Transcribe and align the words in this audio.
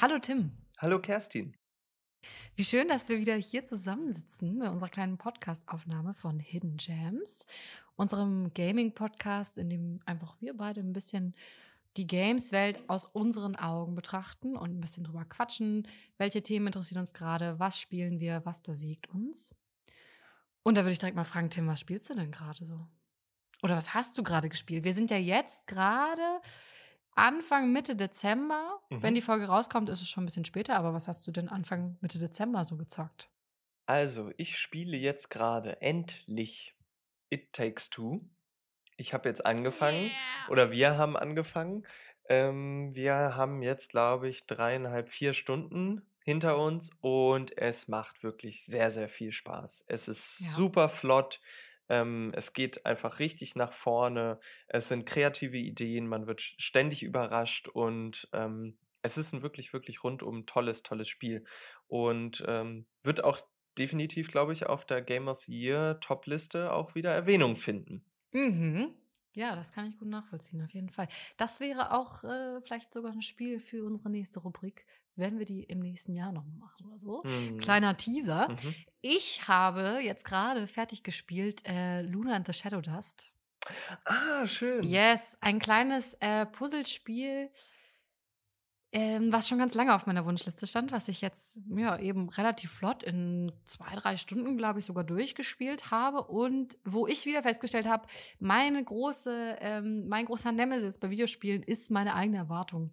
Hallo 0.00 0.18
Tim. 0.18 0.50
Hallo 0.78 0.98
Kerstin. 1.00 1.54
Wie 2.56 2.64
schön, 2.64 2.88
dass 2.88 3.08
wir 3.08 3.18
wieder 3.18 3.36
hier 3.36 3.64
zusammensitzen 3.64 4.58
bei 4.58 4.68
unserer 4.68 4.88
kleinen 4.88 5.18
Podcast-Aufnahme 5.18 6.14
von 6.14 6.40
Hidden 6.40 6.78
Gems, 6.78 7.46
unserem 7.94 8.52
Gaming-Podcast, 8.54 9.58
in 9.58 9.70
dem 9.70 10.00
einfach 10.06 10.40
wir 10.40 10.56
beide 10.56 10.80
ein 10.80 10.94
bisschen 10.94 11.34
die 11.98 12.06
Games-Welt 12.06 12.82
aus 12.88 13.04
unseren 13.04 13.54
Augen 13.54 13.94
betrachten 13.94 14.56
und 14.56 14.76
ein 14.76 14.80
bisschen 14.80 15.04
drüber 15.04 15.26
quatschen. 15.26 15.86
Welche 16.16 16.42
Themen 16.42 16.68
interessieren 16.68 17.00
uns 17.00 17.12
gerade? 17.12 17.60
Was 17.60 17.78
spielen 17.78 18.18
wir? 18.18 18.44
Was 18.44 18.60
bewegt 18.60 19.08
uns? 19.10 19.54
Und 20.64 20.76
da 20.76 20.82
würde 20.82 20.92
ich 20.92 20.98
direkt 20.98 21.16
mal 21.16 21.24
fragen, 21.24 21.50
Tim, 21.50 21.68
was 21.68 21.80
spielst 21.80 22.08
du 22.10 22.14
denn 22.14 22.32
gerade 22.32 22.64
so? 22.64 22.88
Oder 23.62 23.76
was 23.76 23.94
hast 23.94 24.16
du 24.18 24.22
gerade 24.22 24.48
gespielt? 24.48 24.84
Wir 24.84 24.94
sind 24.94 25.10
ja 25.10 25.18
jetzt 25.18 25.66
gerade 25.66 26.40
Anfang, 27.14 27.72
Mitte 27.72 27.96
Dezember. 27.96 28.80
Mhm. 28.90 29.02
Wenn 29.02 29.14
die 29.14 29.20
Folge 29.20 29.46
rauskommt, 29.46 29.88
ist 29.90 30.00
es 30.02 30.08
schon 30.08 30.24
ein 30.24 30.26
bisschen 30.26 30.44
später. 30.44 30.76
Aber 30.76 30.94
was 30.94 31.08
hast 31.08 31.26
du 31.26 31.30
denn 31.30 31.48
Anfang, 31.48 31.98
Mitte 32.00 32.18
Dezember 32.18 32.64
so 32.64 32.76
gezockt? 32.76 33.30
Also, 33.86 34.30
ich 34.36 34.58
spiele 34.58 34.96
jetzt 34.96 35.30
gerade 35.30 35.82
endlich 35.82 36.74
It 37.30 37.52
Takes 37.52 37.90
Two. 37.90 38.20
Ich 38.96 39.14
habe 39.14 39.28
jetzt 39.28 39.44
angefangen, 39.44 40.04
yeah. 40.04 40.50
oder 40.50 40.70
wir 40.70 40.96
haben 40.96 41.16
angefangen. 41.16 41.86
Ähm, 42.28 42.94
wir 42.94 43.14
haben 43.36 43.62
jetzt, 43.62 43.90
glaube 43.90 44.28
ich, 44.28 44.46
dreieinhalb, 44.46 45.08
vier 45.08 45.34
Stunden 45.34 46.06
hinter 46.24 46.58
uns 46.58 46.90
und 47.00 47.56
es 47.58 47.88
macht 47.88 48.22
wirklich 48.22 48.64
sehr, 48.64 48.90
sehr 48.90 49.08
viel 49.08 49.32
Spaß. 49.32 49.84
Es 49.88 50.08
ist 50.08 50.40
ja. 50.40 50.50
super 50.52 50.88
flott. 50.88 51.40
Ähm, 51.92 52.32
es 52.34 52.54
geht 52.54 52.86
einfach 52.86 53.18
richtig 53.18 53.54
nach 53.54 53.74
vorne. 53.74 54.40
Es 54.66 54.88
sind 54.88 55.04
kreative 55.04 55.58
Ideen, 55.58 56.06
man 56.06 56.26
wird 56.26 56.40
ständig 56.40 57.02
überrascht 57.02 57.68
und 57.68 58.30
ähm, 58.32 58.78
es 59.02 59.18
ist 59.18 59.34
ein 59.34 59.42
wirklich, 59.42 59.74
wirklich 59.74 60.02
rundum 60.02 60.46
tolles, 60.46 60.82
tolles 60.82 61.08
Spiel. 61.08 61.44
Und 61.88 62.42
ähm, 62.48 62.86
wird 63.02 63.22
auch 63.22 63.40
definitiv, 63.76 64.30
glaube 64.30 64.54
ich, 64.54 64.64
auf 64.66 64.86
der 64.86 65.02
Game 65.02 65.28
of 65.28 65.40
the 65.44 65.52
Year 65.52 66.00
Top-Liste 66.00 66.72
auch 66.72 66.94
wieder 66.94 67.12
Erwähnung 67.12 67.56
finden. 67.56 68.02
Mhm. 68.32 68.94
Ja, 69.34 69.54
das 69.54 69.72
kann 69.72 69.86
ich 69.86 69.98
gut 69.98 70.08
nachvollziehen, 70.08 70.62
auf 70.62 70.72
jeden 70.72 70.88
Fall. 70.88 71.08
Das 71.36 71.60
wäre 71.60 71.92
auch 71.92 72.24
äh, 72.24 72.62
vielleicht 72.62 72.94
sogar 72.94 73.12
ein 73.12 73.22
Spiel 73.22 73.60
für 73.60 73.84
unsere 73.84 74.08
nächste 74.08 74.40
Rubrik, 74.40 74.86
wenn 75.16 75.38
wir 75.38 75.46
die 75.46 75.62
im 75.64 75.80
nächsten 75.80 76.14
Jahr 76.14 76.32
noch 76.32 76.44
machen 76.58 76.86
oder 76.86 76.98
so. 76.98 77.22
Mhm. 77.24 77.58
Kleiner 77.58 77.96
Teaser. 77.96 78.48
Mhm. 78.48 78.74
Ich 79.00 79.48
habe 79.48 80.00
jetzt 80.02 80.24
gerade 80.24 80.66
fertig 80.66 81.02
gespielt 81.02 81.62
äh, 81.66 82.02
Luna 82.02 82.34
and 82.34 82.46
the 82.46 82.52
Shadow 82.52 82.80
Dust. 82.80 83.32
Ah, 84.04 84.46
schön. 84.46 84.82
Yes, 84.82 85.36
ein 85.40 85.58
kleines 85.58 86.14
äh, 86.20 86.46
Puzzlespiel 86.46 87.50
ähm, 88.94 89.32
was 89.32 89.48
schon 89.48 89.58
ganz 89.58 89.74
lange 89.74 89.94
auf 89.94 90.06
meiner 90.06 90.26
Wunschliste 90.26 90.66
stand, 90.66 90.92
was 90.92 91.08
ich 91.08 91.22
jetzt 91.22 91.58
ja 91.74 91.98
eben 91.98 92.28
relativ 92.28 92.70
flott 92.72 93.02
in 93.02 93.50
zwei, 93.64 93.94
drei 93.96 94.16
Stunden, 94.18 94.58
glaube 94.58 94.80
ich, 94.80 94.84
sogar 94.84 95.02
durchgespielt 95.02 95.90
habe 95.90 96.24
und 96.24 96.76
wo 96.84 97.06
ich 97.06 97.24
wieder 97.24 97.42
festgestellt 97.42 97.88
habe, 97.88 98.06
meine 98.38 98.84
große, 98.84 99.56
ähm, 99.60 100.08
mein 100.08 100.26
großer 100.26 100.52
Nemesis 100.52 100.98
bei 100.98 101.08
Videospielen 101.08 101.62
ist 101.62 101.90
meine 101.90 102.14
eigene 102.14 102.36
Erwartung. 102.36 102.90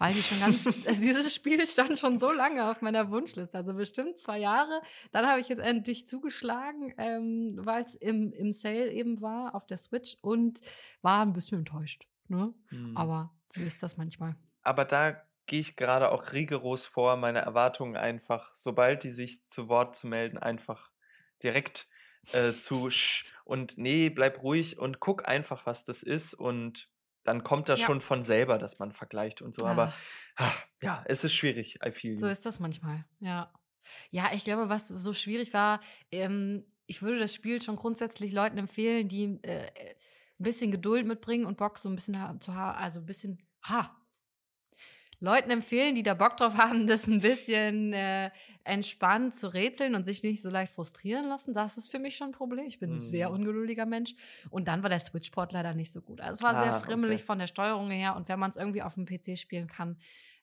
Weil 0.00 0.14
die 0.14 0.22
schon 0.22 0.40
ganz, 0.40 0.66
also 0.86 1.00
dieses 1.00 1.32
Spiel 1.32 1.64
stand 1.64 1.96
schon 2.00 2.18
so 2.18 2.32
lange 2.32 2.68
auf 2.68 2.82
meiner 2.82 3.12
Wunschliste, 3.12 3.56
also 3.56 3.74
bestimmt 3.74 4.18
zwei 4.18 4.38
Jahre. 4.38 4.82
Dann 5.12 5.28
habe 5.28 5.38
ich 5.38 5.48
jetzt 5.48 5.60
endlich 5.60 6.08
zugeschlagen, 6.08 6.92
ähm, 6.98 7.60
weil 7.62 7.84
es 7.84 7.94
im, 7.94 8.32
im 8.32 8.52
Sale 8.52 8.90
eben 8.90 9.20
war 9.20 9.54
auf 9.54 9.66
der 9.68 9.76
Switch 9.76 10.16
und 10.22 10.60
war 11.02 11.22
ein 11.22 11.32
bisschen 11.32 11.58
enttäuscht. 11.58 12.08
Ne? 12.26 12.52
Hm. 12.70 12.96
Aber 12.96 13.32
so 13.52 13.62
ist 13.62 13.80
das 13.82 13.96
manchmal 13.96 14.34
aber 14.62 14.84
da 14.84 15.22
gehe 15.46 15.60
ich 15.60 15.76
gerade 15.76 16.12
auch 16.12 16.32
rigoros 16.32 16.86
vor, 16.86 17.16
meine 17.16 17.40
Erwartungen 17.40 17.96
einfach, 17.96 18.54
sobald 18.54 19.02
die 19.04 19.10
sich 19.10 19.46
zu 19.48 19.68
Wort 19.68 19.96
zu 19.96 20.06
melden, 20.06 20.38
einfach 20.38 20.90
direkt 21.42 21.88
äh, 22.32 22.52
zu 22.52 22.90
sch 22.90 23.34
und 23.44 23.78
nee, 23.78 24.10
bleib 24.10 24.42
ruhig 24.42 24.78
und 24.78 25.00
guck 25.00 25.26
einfach, 25.26 25.66
was 25.66 25.84
das 25.84 26.02
ist 26.02 26.34
und 26.34 26.88
dann 27.24 27.44
kommt 27.44 27.68
das 27.68 27.80
ja. 27.80 27.86
schon 27.86 28.00
von 28.00 28.22
selber, 28.22 28.58
dass 28.58 28.78
man 28.78 28.92
vergleicht 28.92 29.42
und 29.42 29.54
so. 29.54 29.64
Ja. 29.64 29.72
Aber 29.72 29.94
ach, 30.36 30.66
ja, 30.82 31.04
es 31.06 31.24
ist 31.24 31.34
schwierig, 31.34 31.78
I 31.84 31.90
feel 31.90 32.18
So 32.18 32.26
ist 32.26 32.46
das 32.46 32.60
manchmal, 32.60 33.04
ja. 33.20 33.52
Ja, 34.10 34.30
ich 34.32 34.44
glaube, 34.44 34.68
was 34.68 34.88
so 34.88 35.12
schwierig 35.12 35.52
war, 35.52 35.80
ähm, 36.12 36.64
ich 36.86 37.02
würde 37.02 37.18
das 37.18 37.34
Spiel 37.34 37.60
schon 37.60 37.76
grundsätzlich 37.76 38.32
Leuten 38.32 38.58
empfehlen, 38.58 39.08
die 39.08 39.38
äh, 39.42 39.66
ein 39.66 40.42
bisschen 40.42 40.70
Geduld 40.70 41.06
mitbringen 41.06 41.44
und 41.44 41.56
Bock 41.56 41.78
so 41.78 41.88
ein 41.88 41.96
bisschen 41.96 42.40
zu 42.40 42.54
haben, 42.54 42.78
also 42.78 43.00
ein 43.00 43.06
bisschen, 43.06 43.42
ha, 43.64 43.96
Leuten 45.20 45.50
empfehlen, 45.50 45.94
die 45.94 46.02
da 46.02 46.14
Bock 46.14 46.36
drauf 46.36 46.56
haben, 46.56 46.86
das 46.86 47.06
ein 47.06 47.20
bisschen 47.20 47.92
äh, 47.92 48.30
entspannt 48.64 49.34
zu 49.34 49.52
rätseln 49.52 49.94
und 49.94 50.04
sich 50.04 50.22
nicht 50.22 50.42
so 50.42 50.50
leicht 50.50 50.72
frustrieren 50.72 51.26
lassen. 51.26 51.54
Das 51.54 51.76
ist 51.76 51.90
für 51.90 51.98
mich 51.98 52.16
schon 52.16 52.28
ein 52.28 52.32
Problem. 52.32 52.66
Ich 52.66 52.78
bin 52.78 52.90
ein 52.90 52.98
sehr 52.98 53.28
mhm. 53.28 53.36
ungeduldiger 53.36 53.86
Mensch. 53.86 54.14
Und 54.50 54.68
dann 54.68 54.82
war 54.82 54.90
der 54.90 55.00
Switchport 55.00 55.52
leider 55.52 55.74
nicht 55.74 55.92
so 55.92 56.00
gut. 56.00 56.20
Also 56.20 56.38
es 56.38 56.42
war 56.42 56.56
ah, 56.56 56.64
sehr 56.64 56.72
frimmelig 56.80 57.16
okay. 57.16 57.24
von 57.24 57.38
der 57.38 57.46
Steuerung 57.46 57.90
her. 57.90 58.16
Und 58.16 58.28
wenn 58.28 58.38
man 58.38 58.50
es 58.50 58.56
irgendwie 58.56 58.82
auf 58.82 58.94
dem 58.94 59.06
PC 59.06 59.38
spielen 59.38 59.68
kann, 59.68 59.98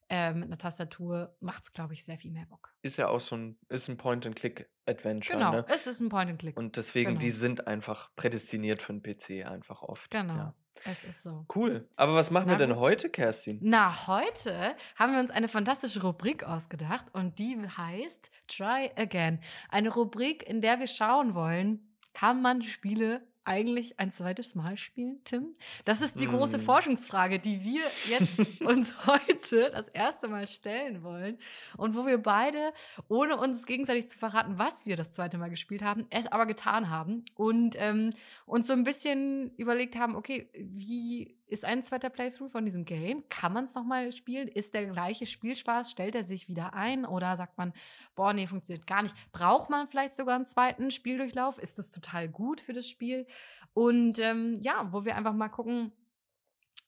äh, 0.09 0.33
mit 0.33 0.45
einer 0.45 0.57
Tastatur 0.57 1.35
macht 1.41 1.63
es, 1.63 1.73
glaube 1.73 1.93
ich, 1.93 2.03
sehr 2.03 2.17
viel 2.17 2.31
mehr 2.31 2.45
Bock. 2.45 2.73
Ist 2.81 2.97
ja 2.97 3.09
auch 3.09 3.19
so 3.19 3.35
ein, 3.35 3.57
ist 3.67 3.89
ein 3.89 3.97
Point-and-Click-Adventure. 3.97 5.37
Genau, 5.37 5.51
ne? 5.51 5.65
es 5.67 5.85
ist 5.85 5.99
ein 5.99 6.09
Point-and-Click. 6.09 6.55
Und 6.55 6.77
deswegen, 6.77 7.09
genau. 7.09 7.19
die 7.19 7.31
sind 7.31 7.67
einfach 7.67 8.09
prädestiniert 8.15 8.81
für 8.81 8.93
einen 8.93 9.01
PC 9.03 9.45
einfach 9.45 9.81
oft. 9.81 10.09
Genau. 10.09 10.35
Ja. 10.35 10.55
Es 10.85 11.03
ist 11.03 11.23
so. 11.23 11.45
Cool. 11.53 11.87
Aber 11.95 12.15
was 12.15 12.31
machen 12.31 12.47
Na 12.47 12.53
wir 12.53 12.57
denn 12.57 12.75
gut. 12.75 12.79
heute, 12.79 13.09
Kerstin? 13.09 13.59
Na, 13.61 14.07
heute 14.07 14.75
haben 14.95 15.13
wir 15.13 15.19
uns 15.19 15.31
eine 15.31 15.47
fantastische 15.47 16.01
Rubrik 16.01 16.43
ausgedacht 16.43 17.05
und 17.13 17.39
die 17.39 17.57
heißt 17.77 18.31
Try 18.47 18.91
Again. 18.95 19.39
Eine 19.69 19.89
Rubrik, 19.93 20.47
in 20.47 20.61
der 20.61 20.79
wir 20.79 20.87
schauen 20.87 21.33
wollen, 21.35 21.95
kann 22.13 22.41
man 22.41 22.61
Spiele 22.61 23.21
eigentlich 23.47 23.99
ein 23.99 24.11
zweites 24.11 24.55
Mal 24.55 24.77
spielen, 24.77 25.19
Tim? 25.23 25.55
Das 25.85 26.01
ist 26.01 26.19
die 26.19 26.27
große 26.27 26.57
hm. 26.57 26.63
Forschungsfrage, 26.63 27.39
die 27.39 27.63
wir 27.63 27.81
jetzt 28.09 28.39
uns 28.61 28.93
heute 29.07 29.71
das 29.71 29.87
erste 29.87 30.27
Mal 30.27 30.47
stellen 30.47 31.03
wollen 31.03 31.37
und 31.77 31.95
wo 31.95 32.05
wir 32.05 32.17
beide, 32.17 32.73
ohne 33.07 33.37
uns 33.37 33.65
gegenseitig 33.65 34.09
zu 34.09 34.17
verraten, 34.17 34.57
was 34.57 34.85
wir 34.85 34.95
das 34.95 35.13
zweite 35.13 35.37
Mal 35.37 35.49
gespielt 35.49 35.81
haben, 35.81 36.05
es 36.09 36.27
aber 36.27 36.45
getan 36.45 36.89
haben 36.89 37.23
und 37.35 37.75
ähm, 37.79 38.11
uns 38.45 38.67
so 38.67 38.73
ein 38.73 38.83
bisschen 38.83 39.55
überlegt 39.55 39.97
haben, 39.97 40.15
okay, 40.15 40.49
wie 40.53 41.37
ist 41.47 41.63
ein 41.63 41.81
zweiter 41.81 42.09
Playthrough 42.09 42.51
von 42.51 42.65
diesem 42.65 42.83
Game? 42.83 43.27
Kann 43.29 43.53
man 43.53 43.65
es 43.65 43.73
nochmal 43.73 44.11
spielen? 44.11 44.47
Ist 44.47 44.73
der 44.73 44.85
gleiche 44.85 45.25
Spielspaß? 45.25 45.89
Stellt 45.89 46.13
er 46.13 46.23
sich 46.23 46.49
wieder 46.49 46.73
ein? 46.73 47.05
Oder 47.05 47.35
sagt 47.37 47.57
man, 47.57 47.73
boah, 48.15 48.33
nee, 48.33 48.47
funktioniert 48.47 48.85
gar 48.85 49.01
nicht? 49.01 49.15
Braucht 49.31 49.69
man 49.69 49.87
vielleicht 49.87 50.13
sogar 50.13 50.35
einen 50.35 50.45
zweiten 50.45 50.91
Spieldurchlauf? 50.91 51.57
Ist 51.57 51.77
das 51.77 51.91
total 51.91 52.27
gut 52.27 52.59
für 52.59 52.73
das 52.73 52.87
Spiel? 52.89 53.25
Und 53.73 54.19
ähm, 54.19 54.57
ja, 54.59 54.87
wo 54.91 55.05
wir 55.05 55.15
einfach 55.15 55.33
mal 55.33 55.49
gucken, 55.49 55.93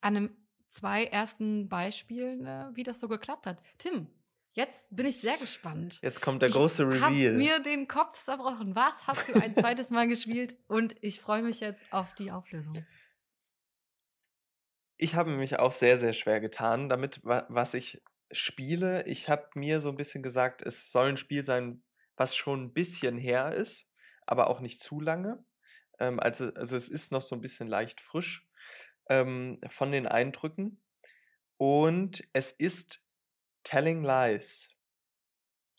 an 0.01 0.15
einem 0.15 0.37
zwei 0.67 1.05
ersten 1.05 1.69
Beispielen, 1.69 2.45
äh, 2.45 2.65
wie 2.73 2.83
das 2.83 2.99
so 2.99 3.07
geklappt 3.07 3.47
hat. 3.47 3.61
Tim, 3.77 4.07
Jetzt 4.53 4.93
bin 4.93 5.05
ich 5.05 5.21
sehr 5.21 5.37
gespannt. 5.37 5.99
Jetzt 6.01 6.21
kommt 6.21 6.41
der 6.41 6.49
große 6.49 6.83
ich 6.83 7.01
Reveal. 7.01 7.39
Ich 7.39 7.47
mir 7.47 7.59
den 7.61 7.87
Kopf 7.87 8.21
zerbrochen. 8.21 8.75
Was 8.75 9.07
hast 9.07 9.29
du 9.29 9.39
ein 9.39 9.55
zweites 9.55 9.89
Mal 9.89 10.07
gespielt? 10.07 10.57
Und 10.67 10.95
ich 11.01 11.21
freue 11.21 11.43
mich 11.43 11.59
jetzt 11.61 11.85
auf 11.93 12.13
die 12.15 12.31
Auflösung 12.31 12.83
ich 14.99 15.15
habe 15.15 15.31
mich 15.31 15.57
auch 15.59 15.71
sehr, 15.71 15.97
sehr 15.97 16.11
schwer 16.11 16.41
getan 16.41 16.89
damit, 16.89 17.21
was 17.23 17.73
ich 17.73 18.03
spiele. 18.31 19.05
Ich 19.07 19.29
habe 19.29 19.47
mir 19.55 19.79
so 19.79 19.89
ein 19.89 19.95
bisschen 19.95 20.21
gesagt, 20.21 20.61
es 20.61 20.91
soll 20.91 21.07
ein 21.07 21.17
Spiel 21.17 21.45
sein, 21.45 21.81
was 22.17 22.35
schon 22.35 22.65
ein 22.65 22.73
bisschen 22.73 23.17
her 23.17 23.53
ist, 23.53 23.87
aber 24.27 24.49
auch 24.49 24.59
nicht 24.59 24.81
zu 24.81 24.99
lange. 24.99 25.43
Ähm, 25.99 26.19
also, 26.19 26.53
also 26.53 26.75
es 26.75 26.89
ist 26.89 27.13
noch 27.13 27.21
so 27.21 27.33
ein 27.33 27.41
bisschen 27.41 27.67
leicht 27.67 28.01
frisch 28.01 28.45
ähm, 29.09 29.61
von 29.67 29.93
den 29.93 30.05
Eindrücken. 30.05 30.83
Und 31.55 32.27
es 32.33 32.51
ist 32.51 33.01
Telling 33.63 34.03
Lies. 34.03 34.67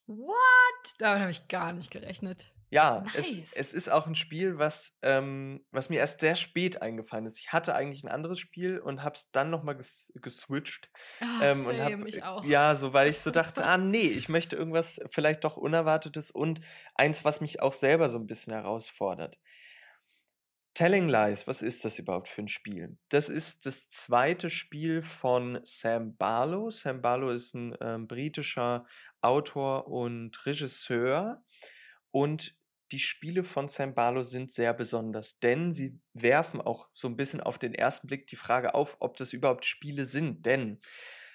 What? 0.07 0.95
Damit 0.99 1.21
habe 1.21 1.31
ich 1.31 1.47
gar 1.49 1.75
nicht 1.75 1.91
gerechnet. 1.91 2.55
Ja, 2.71 3.01
nice. 3.01 3.17
es, 3.17 3.53
es, 3.53 3.75
ist 3.75 3.91
auch 3.91 4.07
ein 4.07 4.15
Spiel, 4.15 4.59
was, 4.59 4.97
ähm, 5.03 5.65
was 5.73 5.89
mir 5.89 5.99
erst 5.99 6.21
sehr 6.21 6.37
spät 6.37 6.81
eingefallen 6.81 7.27
ist. 7.27 7.41
Ich 7.41 7.53
hatte 7.53 7.75
eigentlich 7.75 8.05
ein 8.05 8.09
anderes 8.09 8.39
Spiel 8.39 8.79
und 8.79 9.03
habe 9.03 9.17
es 9.17 9.29
dann 9.33 9.51
nochmal 9.51 9.77
ges 9.77 10.13
geswitcht. 10.15 10.89
Oh, 11.21 11.43
ähm, 11.43 11.67
und 11.67 11.81
hab, 11.81 12.07
ich 12.07 12.23
auch. 12.23 12.45
Ja, 12.45 12.77
so 12.77 12.93
weil 12.93 13.11
ich 13.11 13.19
so 13.19 13.31
dachte, 13.33 13.65
ah 13.65 13.77
nee, 13.77 14.07
ich 14.07 14.29
möchte 14.29 14.55
irgendwas 14.55 15.01
vielleicht 15.11 15.43
doch 15.43 15.57
Unerwartetes 15.57 16.31
und 16.31 16.61
eins, 16.95 17.25
was 17.25 17.41
mich 17.41 17.61
auch 17.61 17.73
selber 17.73 18.09
so 18.09 18.19
ein 18.19 18.29
bisschen 18.29 18.53
herausfordert. 18.53 19.37
Telling 20.75 21.09
Lies, 21.09 21.49
was 21.49 21.63
ist 21.63 21.85
das 21.85 21.99
überhaupt 21.99 22.29
für 22.29 22.43
ein 22.43 22.49
Spiel? 22.49 22.97
Das 23.09 23.29
ist 23.29 23.67
das 23.67 23.89
zweite 23.89 24.49
Spiel 24.49 25.03
von 25.03 25.61
Sam 25.65 26.17
Barlow. 26.17 26.71
Sam 26.71 27.03
Barlow 27.03 27.31
ist 27.31 27.55
ein 27.55 27.77
ähm, 27.81 28.07
britischer 28.07 28.87
Autor 29.21 29.89
und 29.89 30.47
Regisseur. 30.47 31.43
Und 32.13 32.55
die 32.93 32.99
Spiele 32.99 33.45
von 33.45 33.69
Sam 33.69 33.95
Barlow 33.95 34.23
sind 34.23 34.53
sehr 34.53 34.75
besonders, 34.75 35.39
denn 35.39 35.73
sie 35.73 36.01
werfen 36.15 36.61
auch 36.61 36.89
so 36.93 37.09
ein 37.09 37.17
bisschen 37.17 37.41
auf 37.41 37.59
den 37.59 37.75
ersten 37.75 38.07
Blick 38.09 38.27
die 38.27 38.37
Frage 38.37 38.75
auf, 38.75 38.97
ob 39.01 39.17
das 39.17 39.33
überhaupt 39.33 39.65
Spiele 39.65 40.07
sind. 40.07 40.45
Denn 40.47 40.81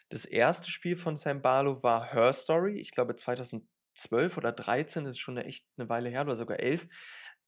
Das 0.10 0.26
erste 0.26 0.70
Spiel 0.70 0.98
von 0.98 1.16
Sam 1.16 1.42
Barlow 1.42 1.82
war 1.82 2.12
Her 2.14 2.32
Story, 2.34 2.80
ich 2.80 2.92
glaube 2.92 3.16
2012 3.16 4.38
oder 4.38 4.52
13, 4.52 5.06
das 5.06 5.16
ist 5.16 5.20
schon 5.20 5.38
echt 5.38 5.66
eine 5.78 5.90
Weile 5.90 6.10
her, 6.10 6.22
oder 6.22 6.36
sogar 6.36 6.60
11. 6.60 6.88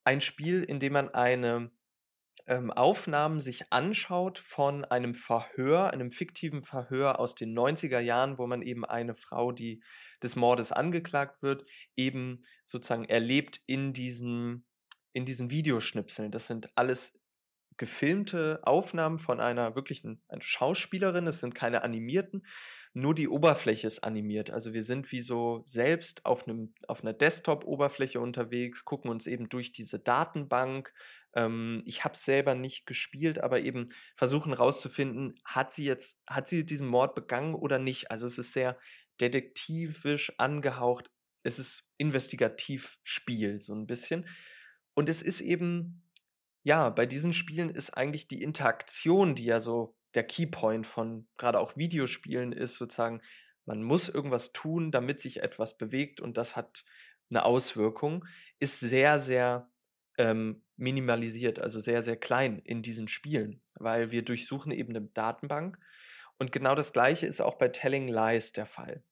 Ein 0.04 0.21
Spiel, 0.21 0.63
in 0.63 0.80
dem 0.80 0.94
man 0.94 1.09
eine 1.09 1.71
ähm, 2.48 2.72
Aufnahmen 2.72 3.42
sich 3.42 3.72
anschaut 3.72 4.40
von 4.40 4.86
einem 4.86 5.16
Verhör, 5.16 5.92
einem 5.92 6.12
fiktiven 6.12 6.64
Verhör 6.64 7.20
aus 7.20 7.36
den 7.36 7.58
90er 7.58 8.00
Jahren, 8.00 8.38
wo 8.38 8.48
man 8.48 8.62
eben 8.62 8.86
eine 8.86 9.16
Frau, 9.16 9.52
die 9.52 9.84
des 10.24 10.36
Mordes 10.36 10.72
angeklagt 10.72 11.44
wird, 11.44 11.66
eben 11.96 12.44
sozusagen 12.66 13.06
erlebt 13.06 13.62
in 13.66 13.94
diesen, 13.94 14.66
in 15.14 15.26
diesen 15.26 15.52
Videoschnipseln. 15.52 16.32
Das 16.32 16.48
sind 16.48 16.70
alles 16.76 17.14
gefilmte 17.76 18.62
Aufnahmen 18.64 19.20
von 19.20 19.40
einer 19.40 19.76
wirklichen 19.76 20.22
Schauspielerin. 20.40 21.28
Es 21.28 21.42
sind 21.42 21.54
keine 21.54 21.84
animierten, 21.84 22.46
nur 22.98 23.14
die 23.14 23.30
Oberfläche 23.30 23.86
ist 23.86 24.04
animiert. 24.04 24.50
Also 24.50 24.74
wir 24.74 24.82
sind 24.82 25.12
wie 25.12 25.22
so 25.22 25.64
selbst 25.68 26.26
auf, 26.26 26.48
einem, 26.48 26.74
auf 26.88 27.04
einer 27.04 27.14
Desktop-Oberfläche 27.14 28.20
unterwegs, 28.20 28.86
gucken 28.86 29.12
uns 29.12 29.28
eben 29.28 29.50
durch 29.50 29.72
diese 29.72 30.00
Datenbank. 30.00 30.92
Ähm, 31.36 31.84
ich 31.86 32.04
habe 32.04 32.16
es 32.16 32.26
selber 32.26 32.56
nicht 32.56 32.88
gespielt, 32.88 33.40
aber 33.40 33.60
eben 33.60 33.90
versuchen 34.16 34.52
rauszufinden, 34.52 35.36
hat 35.46 35.74
sie 35.74 35.86
jetzt, 35.86 36.18
hat 36.28 36.48
sie 36.48 36.66
diesen 36.66 36.88
Mord 36.88 37.14
begangen 37.14 37.54
oder 37.54 37.78
nicht. 37.78 38.10
Also 38.10 38.26
es 38.26 38.40
ist 38.40 38.54
sehr 38.54 38.80
detektivisch 39.22 40.34
angehaucht. 40.40 41.12
Es 41.44 41.60
ist 41.60 41.86
investigativ 41.98 42.98
Spiel, 43.04 43.60
so 43.60 43.76
ein 43.76 43.86
bisschen. 43.86 44.28
Und 44.96 45.08
es 45.08 45.22
ist 45.22 45.42
eben 45.42 46.02
ja, 46.64 46.90
bei 46.90 47.06
diesen 47.06 47.32
Spielen 47.32 47.70
ist 47.70 47.92
eigentlich 47.92 48.28
die 48.28 48.42
Interaktion, 48.42 49.36
die 49.36 49.46
ja 49.46 49.62
so 49.62 49.97
der 50.18 50.24
Keypoint 50.24 50.88
von 50.88 51.28
gerade 51.38 51.60
auch 51.60 51.78
Videospielen 51.78 52.52
ist, 52.52 52.78
sozusagen, 52.78 53.22
man 53.66 53.84
muss 53.84 54.10
irgendwas 54.10 54.52
tun, 54.52 54.92
damit 54.92 55.22
sich 55.22 55.44
etwas 55.44 55.78
bewegt 55.78 56.19
und 56.19 56.38
das 56.38 56.56
hat 56.56 56.84
eine 57.30 57.46
Auswirkung, 57.46 58.25
ist 58.58 58.80
sehr, 58.80 59.19
sehr 59.19 59.69
ähm, 60.18 60.64
minimalisiert, 60.75 61.60
also 61.60 61.80
sehr, 61.80 62.02
sehr 62.02 62.18
klein 62.18 62.58
in 62.60 62.81
diesen 62.81 63.08
Spielen, 63.08 63.62
weil 63.75 64.10
wir 64.10 64.24
durchsuchen 64.24 64.72
eben 64.72 64.96
eine 64.96 65.06
Datenbank. 65.06 65.78
Und 66.40 66.52
genau 66.52 66.74
das 66.74 66.94
gleiche 66.94 67.28
ist 67.28 67.40
auch 67.40 67.56
bei 67.56 67.68
Telling 67.68 68.08
Lies 68.08 68.54
der 68.54 68.66
Fall. 68.66 69.04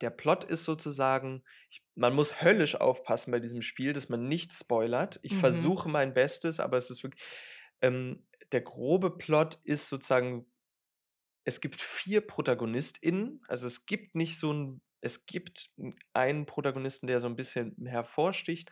Der 0.00 0.10
Plot 0.10 0.42
ist 0.42 0.64
sozusagen, 0.64 1.44
ich, 1.70 1.84
man 1.94 2.14
muss 2.14 2.42
höllisch 2.42 2.74
aufpassen 2.74 3.30
bei 3.30 3.38
diesem 3.38 3.62
Spiel, 3.62 3.92
dass 3.92 4.08
man 4.08 4.26
nicht 4.26 4.52
spoilert. 4.52 5.20
Ich 5.22 5.34
mhm. 5.34 5.38
versuche 5.38 5.88
mein 5.88 6.14
Bestes, 6.14 6.58
aber 6.58 6.78
es 6.78 6.90
ist 6.90 7.04
wirklich. 7.04 7.22
Ähm, 7.80 8.26
der 8.52 8.60
grobe 8.60 9.10
Plot 9.10 9.58
ist 9.64 9.88
sozusagen, 9.88 10.46
es 11.44 11.60
gibt 11.60 11.80
vier 11.80 12.26
ProtagonistInnen, 12.26 13.42
also 13.48 13.66
es 13.66 13.86
gibt 13.86 14.14
nicht 14.14 14.38
so 14.38 14.52
ein, 14.52 14.80
es 15.00 15.26
gibt 15.26 15.70
einen 16.12 16.46
Protagonisten, 16.46 17.06
der 17.06 17.20
so 17.20 17.28
ein 17.28 17.36
bisschen 17.36 17.76
hervorsticht, 17.86 18.70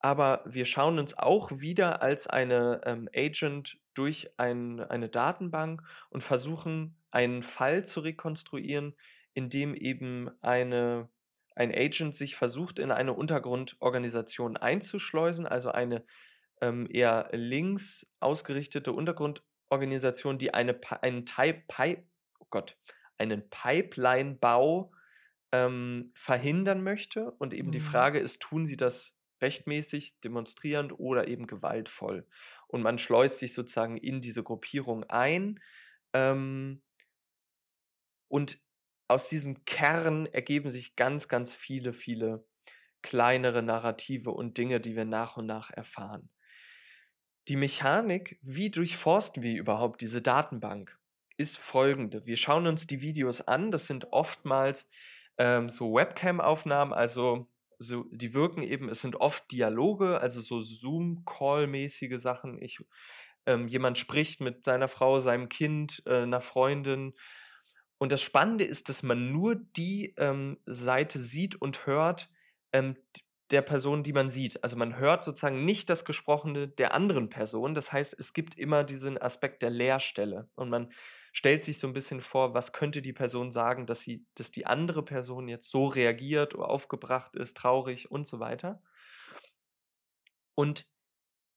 aber 0.00 0.42
wir 0.44 0.66
schauen 0.66 0.98
uns 0.98 1.16
auch 1.16 1.50
wieder 1.50 2.02
als 2.02 2.26
eine 2.26 2.82
ähm, 2.84 3.08
Agent 3.14 3.78
durch 3.94 4.28
ein, 4.36 4.80
eine 4.80 5.08
Datenbank 5.08 5.82
und 6.10 6.22
versuchen, 6.22 6.98
einen 7.10 7.42
Fall 7.42 7.86
zu 7.86 8.00
rekonstruieren, 8.00 8.94
in 9.32 9.48
dem 9.48 9.74
eben 9.74 10.30
eine, 10.42 11.08
ein 11.56 11.72
Agent 11.72 12.14
sich 12.16 12.36
versucht, 12.36 12.78
in 12.78 12.90
eine 12.90 13.14
Untergrundorganisation 13.14 14.58
einzuschleusen, 14.58 15.46
also 15.46 15.70
eine 15.70 16.04
ähm, 16.60 16.88
eher 16.90 17.28
links 17.32 18.06
ausgerichtete 18.20 18.92
Untergrundorganisation, 18.92 20.38
die 20.38 20.54
eine, 20.54 20.78
einen, 21.02 21.24
Pipe, 21.24 22.04
oh 22.38 22.46
Gott, 22.50 22.76
einen 23.18 23.48
Pipeline-Bau 23.50 24.92
ähm, 25.52 26.12
verhindern 26.14 26.82
möchte. 26.82 27.30
Und 27.32 27.54
eben 27.54 27.68
mhm. 27.68 27.72
die 27.72 27.80
Frage 27.80 28.18
ist, 28.18 28.40
tun 28.40 28.66
sie 28.66 28.76
das 28.76 29.16
rechtmäßig, 29.40 30.20
demonstrierend 30.20 30.98
oder 30.98 31.28
eben 31.28 31.46
gewaltvoll? 31.46 32.26
Und 32.66 32.82
man 32.82 32.98
schleust 32.98 33.38
sich 33.38 33.54
sozusagen 33.54 33.96
in 33.96 34.20
diese 34.20 34.42
Gruppierung 34.42 35.04
ein. 35.04 35.60
Ähm, 36.12 36.82
und 38.28 38.58
aus 39.06 39.28
diesem 39.28 39.64
Kern 39.64 40.26
ergeben 40.26 40.70
sich 40.70 40.96
ganz, 40.96 41.28
ganz 41.28 41.54
viele, 41.54 41.92
viele 41.92 42.44
kleinere 43.02 43.62
Narrative 43.62 44.30
und 44.30 44.56
Dinge, 44.56 44.80
die 44.80 44.96
wir 44.96 45.04
nach 45.04 45.36
und 45.36 45.46
nach 45.46 45.70
erfahren. 45.70 46.30
Die 47.48 47.56
Mechanik, 47.56 48.38
wie 48.42 48.70
durchforsten 48.70 49.42
wir 49.42 49.58
überhaupt 49.58 50.00
diese 50.00 50.22
Datenbank, 50.22 50.98
ist 51.36 51.58
folgende. 51.58 52.26
Wir 52.26 52.36
schauen 52.36 52.66
uns 52.66 52.86
die 52.86 53.00
Videos 53.00 53.40
an, 53.42 53.70
das 53.70 53.86
sind 53.86 54.12
oftmals 54.12 54.88
ähm, 55.36 55.68
so 55.68 55.94
Webcam-Aufnahmen, 55.94 56.92
also 56.92 57.48
so, 57.78 58.04
die 58.12 58.32
wirken 58.34 58.62
eben, 58.62 58.88
es 58.88 59.00
sind 59.00 59.16
oft 59.16 59.50
Dialoge, 59.50 60.20
also 60.20 60.40
so 60.40 60.60
Zoom-Call-mäßige 60.60 62.20
Sachen. 62.20 62.62
Ich, 62.62 62.78
ähm, 63.46 63.68
jemand 63.68 63.98
spricht 63.98 64.40
mit 64.40 64.64
seiner 64.64 64.88
Frau, 64.88 65.20
seinem 65.20 65.48
Kind, 65.48 66.02
äh, 66.06 66.22
einer 66.22 66.40
Freundin, 66.40 67.14
und 67.98 68.12
das 68.12 68.22
Spannende 68.22 68.64
ist, 68.64 68.88
dass 68.88 69.02
man 69.02 69.32
nur 69.32 69.54
die 69.54 70.14
ähm, 70.18 70.58
Seite 70.66 71.18
sieht 71.18 71.56
und 71.56 71.86
hört 71.86 72.28
ähm, 72.72 72.96
der 73.50 73.62
Person, 73.62 74.02
die 74.02 74.12
man 74.12 74.30
sieht. 74.30 74.62
Also 74.62 74.76
man 74.76 74.96
hört 74.96 75.24
sozusagen 75.24 75.64
nicht 75.64 75.90
das 75.90 76.04
Gesprochene 76.04 76.68
der 76.68 76.94
anderen 76.94 77.28
Person. 77.28 77.74
Das 77.74 77.92
heißt, 77.92 78.16
es 78.18 78.32
gibt 78.32 78.56
immer 78.56 78.84
diesen 78.84 79.20
Aspekt 79.20 79.62
der 79.62 79.70
Leerstelle. 79.70 80.48
Und 80.54 80.70
man 80.70 80.92
stellt 81.32 81.64
sich 81.64 81.78
so 81.78 81.86
ein 81.86 81.92
bisschen 81.92 82.20
vor, 82.20 82.54
was 82.54 82.72
könnte 82.72 83.02
die 83.02 83.12
Person 83.12 83.52
sagen, 83.52 83.86
dass 83.86 84.00
sie, 84.00 84.24
dass 84.34 84.50
die 84.50 84.66
andere 84.66 85.04
Person 85.04 85.48
jetzt 85.48 85.68
so 85.68 85.86
reagiert 85.86 86.54
oder 86.54 86.68
aufgebracht 86.68 87.36
ist, 87.36 87.56
traurig 87.56 88.10
und 88.10 88.26
so 88.26 88.40
weiter. 88.40 88.82
Und 90.54 90.86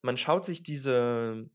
man 0.02 0.18
schaut 0.18 0.46
sich 0.46 0.64
diese 0.64 1.50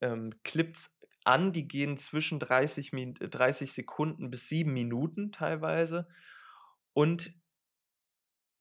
ähm, 0.00 0.32
Clips 0.42 0.90
an, 1.24 1.52
die 1.52 1.68
gehen 1.68 1.98
zwischen 1.98 2.38
30, 2.38 2.92
30 3.18 3.72
Sekunden 3.72 4.30
bis 4.30 4.48
7 4.48 4.72
Minuten 4.72 5.32
teilweise. 5.32 6.08
Und 6.92 7.34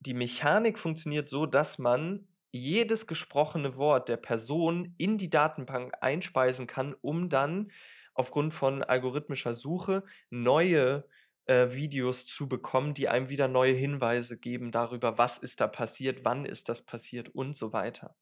die 0.06 0.14
Mechanik 0.14 0.78
funktioniert 0.78 1.30
so, 1.30 1.46
dass 1.46 1.78
man 1.78 2.28
jedes 2.52 3.06
gesprochene 3.08 3.76
Wort 3.76 4.08
der 4.08 4.18
Person 4.18 4.94
in 4.98 5.18
die 5.18 5.30
Datenbank 5.30 5.94
einspeisen 6.02 6.68
kann, 6.68 6.96
um 7.02 7.30
dann 7.30 7.72
aufgrund 8.14 8.54
von 8.54 8.82
algorithmischer 8.82 9.54
Suche 9.54 10.04
neue 10.30 11.06
äh, 11.48 11.74
Videos 11.74 12.26
zu 12.26 12.48
bekommen, 12.48 12.94
die 12.94 13.10
einem 13.10 13.30
wieder 13.30 13.48
neue 13.48 13.74
Hinweise 13.74 14.38
geben 14.38 14.72
darüber, 14.72 15.18
was 15.18 15.38
ist 15.38 15.60
da 15.60 15.68
passiert, 15.68 16.24
wann 16.24 16.46
ist 16.46 16.70
das 16.70 16.82
passiert 16.82 17.30
und 17.30 17.58
so 17.58 17.74
weiter. 17.74 18.16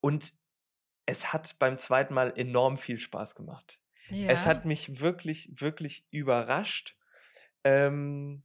Und 0.00 0.34
es 1.06 1.32
hat 1.32 1.58
beim 1.58 1.78
zweiten 1.78 2.12
Mal 2.12 2.32
enorm 2.36 2.76
viel 2.76 2.98
Spaß 2.98 3.34
gemacht. 3.34 3.78
Ja. 4.10 4.28
Es 4.28 4.46
hat 4.46 4.64
mich 4.64 5.00
wirklich, 5.00 5.48
wirklich 5.52 6.06
überrascht. 6.10 6.96
Ähm, 7.62 8.42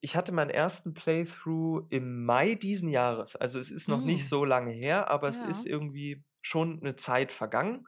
ich 0.00 0.16
hatte 0.16 0.32
meinen 0.32 0.50
ersten 0.50 0.94
Playthrough 0.94 1.86
im 1.90 2.24
Mai 2.24 2.54
diesen 2.54 2.88
Jahres. 2.88 3.36
Also 3.36 3.58
es 3.58 3.70
ist 3.70 3.88
noch 3.88 3.98
hm. 3.98 4.06
nicht 4.06 4.28
so 4.28 4.44
lange 4.44 4.72
her, 4.72 5.10
aber 5.10 5.30
ja. 5.30 5.34
es 5.34 5.42
ist 5.42 5.66
irgendwie 5.66 6.24
schon 6.40 6.80
eine 6.80 6.96
Zeit 6.96 7.32
vergangen. 7.32 7.86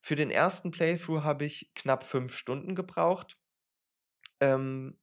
Für 0.00 0.16
den 0.16 0.30
ersten 0.30 0.70
Playthrough 0.70 1.22
habe 1.22 1.44
ich 1.44 1.70
knapp 1.74 2.04
fünf 2.04 2.34
Stunden 2.34 2.74
gebraucht. 2.74 3.38
Ähm, 4.40 4.98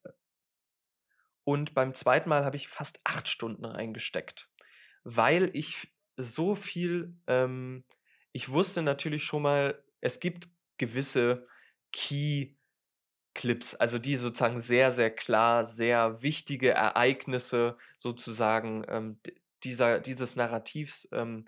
und 1.44 1.74
beim 1.74 1.94
zweiten 1.94 2.30
Mal 2.30 2.46
habe 2.46 2.58
ich 2.58 2.68
fast 2.68 3.00
acht 3.04 3.28
Stunden 3.28 3.66
reingesteckt, 3.66 4.50
weil 5.04 5.50
ich 5.54 5.92
so 6.18 6.54
viel, 6.56 7.18
ähm, 7.28 7.84
ich 8.32 8.50
wusste 8.50 8.82
natürlich 8.82 9.24
schon 9.24 9.42
mal, 9.42 9.84
es 10.02 10.20
gibt 10.20 10.50
gewisse 10.78 11.48
Key-Clips, 13.34 13.76
also 13.76 13.98
die 14.00 14.16
sozusagen 14.16 14.60
sehr, 14.60 14.92
sehr 14.92 15.12
klar, 15.12 15.64
sehr 15.66 16.22
wichtige 16.22 16.72
Ereignisse 16.72 17.78
sozusagen 17.98 18.84
ähm, 18.88 19.20
dieser, 19.64 20.00
dieses 20.00 20.36
Narrativs 20.36 21.08
ähm, 21.12 21.46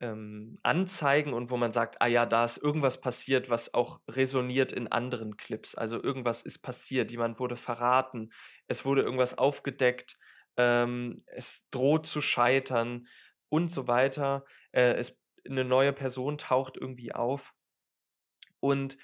ähm, 0.00 0.58
anzeigen 0.62 1.32
und 1.32 1.50
wo 1.50 1.56
man 1.56 1.72
sagt, 1.72 2.00
ah 2.00 2.06
ja, 2.06 2.26
da 2.26 2.44
ist 2.44 2.56
irgendwas 2.58 3.00
passiert, 3.00 3.50
was 3.50 3.74
auch 3.74 4.00
resoniert 4.08 4.72
in 4.72 4.88
anderen 4.88 5.36
Clips. 5.36 5.74
Also 5.74 6.02
irgendwas 6.02 6.42
ist 6.42 6.58
passiert, 6.58 7.10
jemand 7.10 7.38
wurde 7.38 7.56
verraten, 7.56 8.32
es 8.66 8.84
wurde 8.84 9.02
irgendwas 9.02 9.36
aufgedeckt, 9.36 10.18
ähm, 10.56 11.22
es 11.26 11.64
droht 11.70 12.06
zu 12.06 12.20
scheitern 12.20 13.06
und 13.48 13.70
so 13.70 13.88
weiter. 13.88 14.44
Äh, 14.72 14.94
es, 14.94 15.16
eine 15.48 15.64
neue 15.64 15.92
Person 15.92 16.38
taucht 16.38 16.76
irgendwie 16.76 17.12
auf. 17.12 17.54
Und 18.60 18.98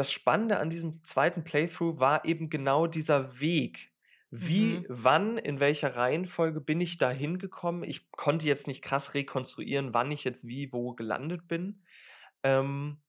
das 0.00 0.10
Spannende 0.10 0.58
an 0.58 0.70
diesem 0.70 1.04
zweiten 1.04 1.44
Playthrough 1.44 2.00
war 2.00 2.24
eben 2.24 2.48
genau 2.48 2.86
dieser 2.86 3.38
Weg. 3.38 3.92
Wie, 4.30 4.78
mhm. 4.78 4.86
wann, 4.88 5.36
in 5.36 5.60
welcher 5.60 5.94
Reihenfolge 5.94 6.62
bin 6.62 6.80
ich 6.80 6.96
da 6.96 7.10
hingekommen? 7.10 7.84
Ich 7.84 8.10
konnte 8.12 8.46
jetzt 8.46 8.66
nicht 8.66 8.80
krass 8.80 9.12
rekonstruieren, 9.12 9.92
wann 9.92 10.10
ich 10.10 10.24
jetzt 10.24 10.46
wie, 10.46 10.72
wo 10.72 10.94
gelandet 10.94 11.48
bin. 11.48 11.82
Ähm, 12.42 13.02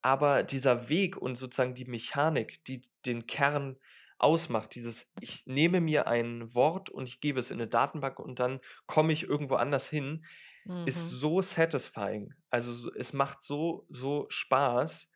aber 0.00 0.42
dieser 0.42 0.88
Weg 0.88 1.18
und 1.18 1.34
sozusagen 1.34 1.74
die 1.74 1.84
Mechanik, 1.84 2.64
die 2.64 2.80
den 3.04 3.26
Kern 3.26 3.76
ausmacht, 4.16 4.74
dieses, 4.74 5.06
ich 5.20 5.44
nehme 5.44 5.82
mir 5.82 6.06
ein 6.06 6.54
Wort 6.54 6.88
und 6.88 7.10
ich 7.10 7.20
gebe 7.20 7.40
es 7.40 7.50
in 7.50 7.60
eine 7.60 7.68
Datenbank 7.68 8.20
und 8.20 8.40
dann 8.40 8.60
komme 8.86 9.12
ich 9.12 9.24
irgendwo 9.24 9.56
anders 9.56 9.86
hin, 9.86 10.24
mhm. 10.64 10.86
ist 10.86 11.10
so 11.10 11.42
satisfying. 11.42 12.32
Also 12.48 12.90
es 12.94 13.12
macht 13.12 13.42
so, 13.42 13.84
so 13.90 14.24
Spaß, 14.30 15.09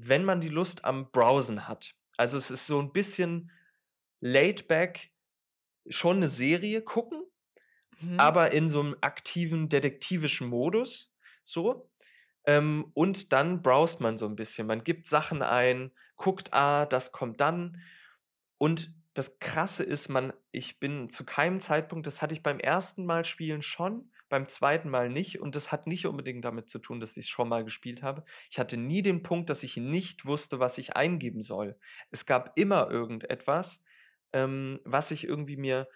wenn 0.00 0.24
man 0.24 0.40
die 0.40 0.48
Lust 0.48 0.84
am 0.84 1.10
Browsen 1.10 1.66
hat. 1.66 1.94
Also 2.16 2.38
es 2.38 2.50
ist 2.50 2.66
so 2.66 2.80
ein 2.80 2.92
bisschen 2.92 3.50
laid 4.20 4.68
back, 4.68 5.10
schon 5.88 6.18
eine 6.18 6.28
Serie 6.28 6.82
gucken, 6.82 7.22
mhm. 8.00 8.18
aber 8.20 8.52
in 8.52 8.68
so 8.68 8.80
einem 8.80 8.96
aktiven 9.00 9.68
detektivischen 9.68 10.48
Modus. 10.48 11.12
So. 11.42 11.90
Ähm, 12.44 12.90
und 12.94 13.32
dann 13.32 13.62
browst 13.62 14.00
man 14.00 14.18
so 14.18 14.26
ein 14.26 14.36
bisschen. 14.36 14.66
Man 14.66 14.84
gibt 14.84 15.06
Sachen 15.06 15.42
ein, 15.42 15.92
guckt, 16.16 16.52
ah, 16.52 16.86
das 16.86 17.12
kommt 17.12 17.40
dann. 17.40 17.82
Und 18.58 18.92
das 19.14 19.38
Krasse 19.40 19.82
ist, 19.82 20.08
man, 20.08 20.32
ich 20.52 20.78
bin 20.78 21.10
zu 21.10 21.24
keinem 21.24 21.60
Zeitpunkt, 21.60 22.06
das 22.06 22.22
hatte 22.22 22.34
ich 22.34 22.42
beim 22.42 22.60
ersten 22.60 23.04
Mal 23.04 23.24
spielen 23.24 23.62
schon, 23.62 24.12
beim 24.28 24.48
zweiten 24.48 24.88
Mal 24.90 25.08
nicht. 25.08 25.40
Und 25.40 25.56
das 25.56 25.72
hat 25.72 25.86
nicht 25.86 26.06
unbedingt 26.06 26.44
damit 26.44 26.68
zu 26.68 26.78
tun, 26.78 27.00
dass 27.00 27.16
ich 27.16 27.26
es 27.26 27.30
schon 27.30 27.48
mal 27.48 27.64
gespielt 27.64 28.02
habe. 28.02 28.24
Ich 28.50 28.58
hatte 28.58 28.76
nie 28.76 29.02
den 29.02 29.22
Punkt, 29.22 29.50
dass 29.50 29.62
ich 29.62 29.76
nicht 29.76 30.26
wusste, 30.26 30.60
was 30.60 30.78
ich 30.78 30.96
eingeben 30.96 31.42
soll. 31.42 31.78
Es 32.10 32.26
gab 32.26 32.52
immer 32.56 32.90
irgendetwas, 32.90 33.82
ähm, 34.32 34.80
was 34.84 35.10
ich 35.10 35.24
irgendwie 35.24 35.56
mir, 35.56 35.88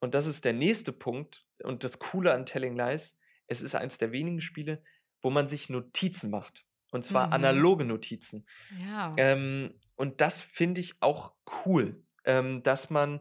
und 0.00 0.14
das 0.14 0.26
ist 0.26 0.44
der 0.44 0.52
nächste 0.52 0.92
Punkt 0.92 1.44
und 1.62 1.84
das 1.84 1.98
Coole 1.98 2.32
an 2.32 2.46
Telling 2.46 2.76
Lies, 2.76 3.18
es 3.46 3.62
ist 3.62 3.74
eines 3.74 3.98
der 3.98 4.12
wenigen 4.12 4.40
Spiele, 4.40 4.82
wo 5.20 5.30
man 5.30 5.48
sich 5.48 5.68
Notizen 5.68 6.30
macht. 6.30 6.64
Und 6.92 7.04
zwar 7.04 7.28
mhm. 7.28 7.32
analoge 7.34 7.84
Notizen. 7.84 8.46
Ja. 8.78 9.14
Ähm, 9.16 9.74
und 9.96 10.20
das 10.20 10.40
finde 10.40 10.80
ich 10.80 10.94
auch 11.00 11.34
cool, 11.64 12.02
ähm, 12.24 12.62
dass 12.62 12.90
man 12.90 13.20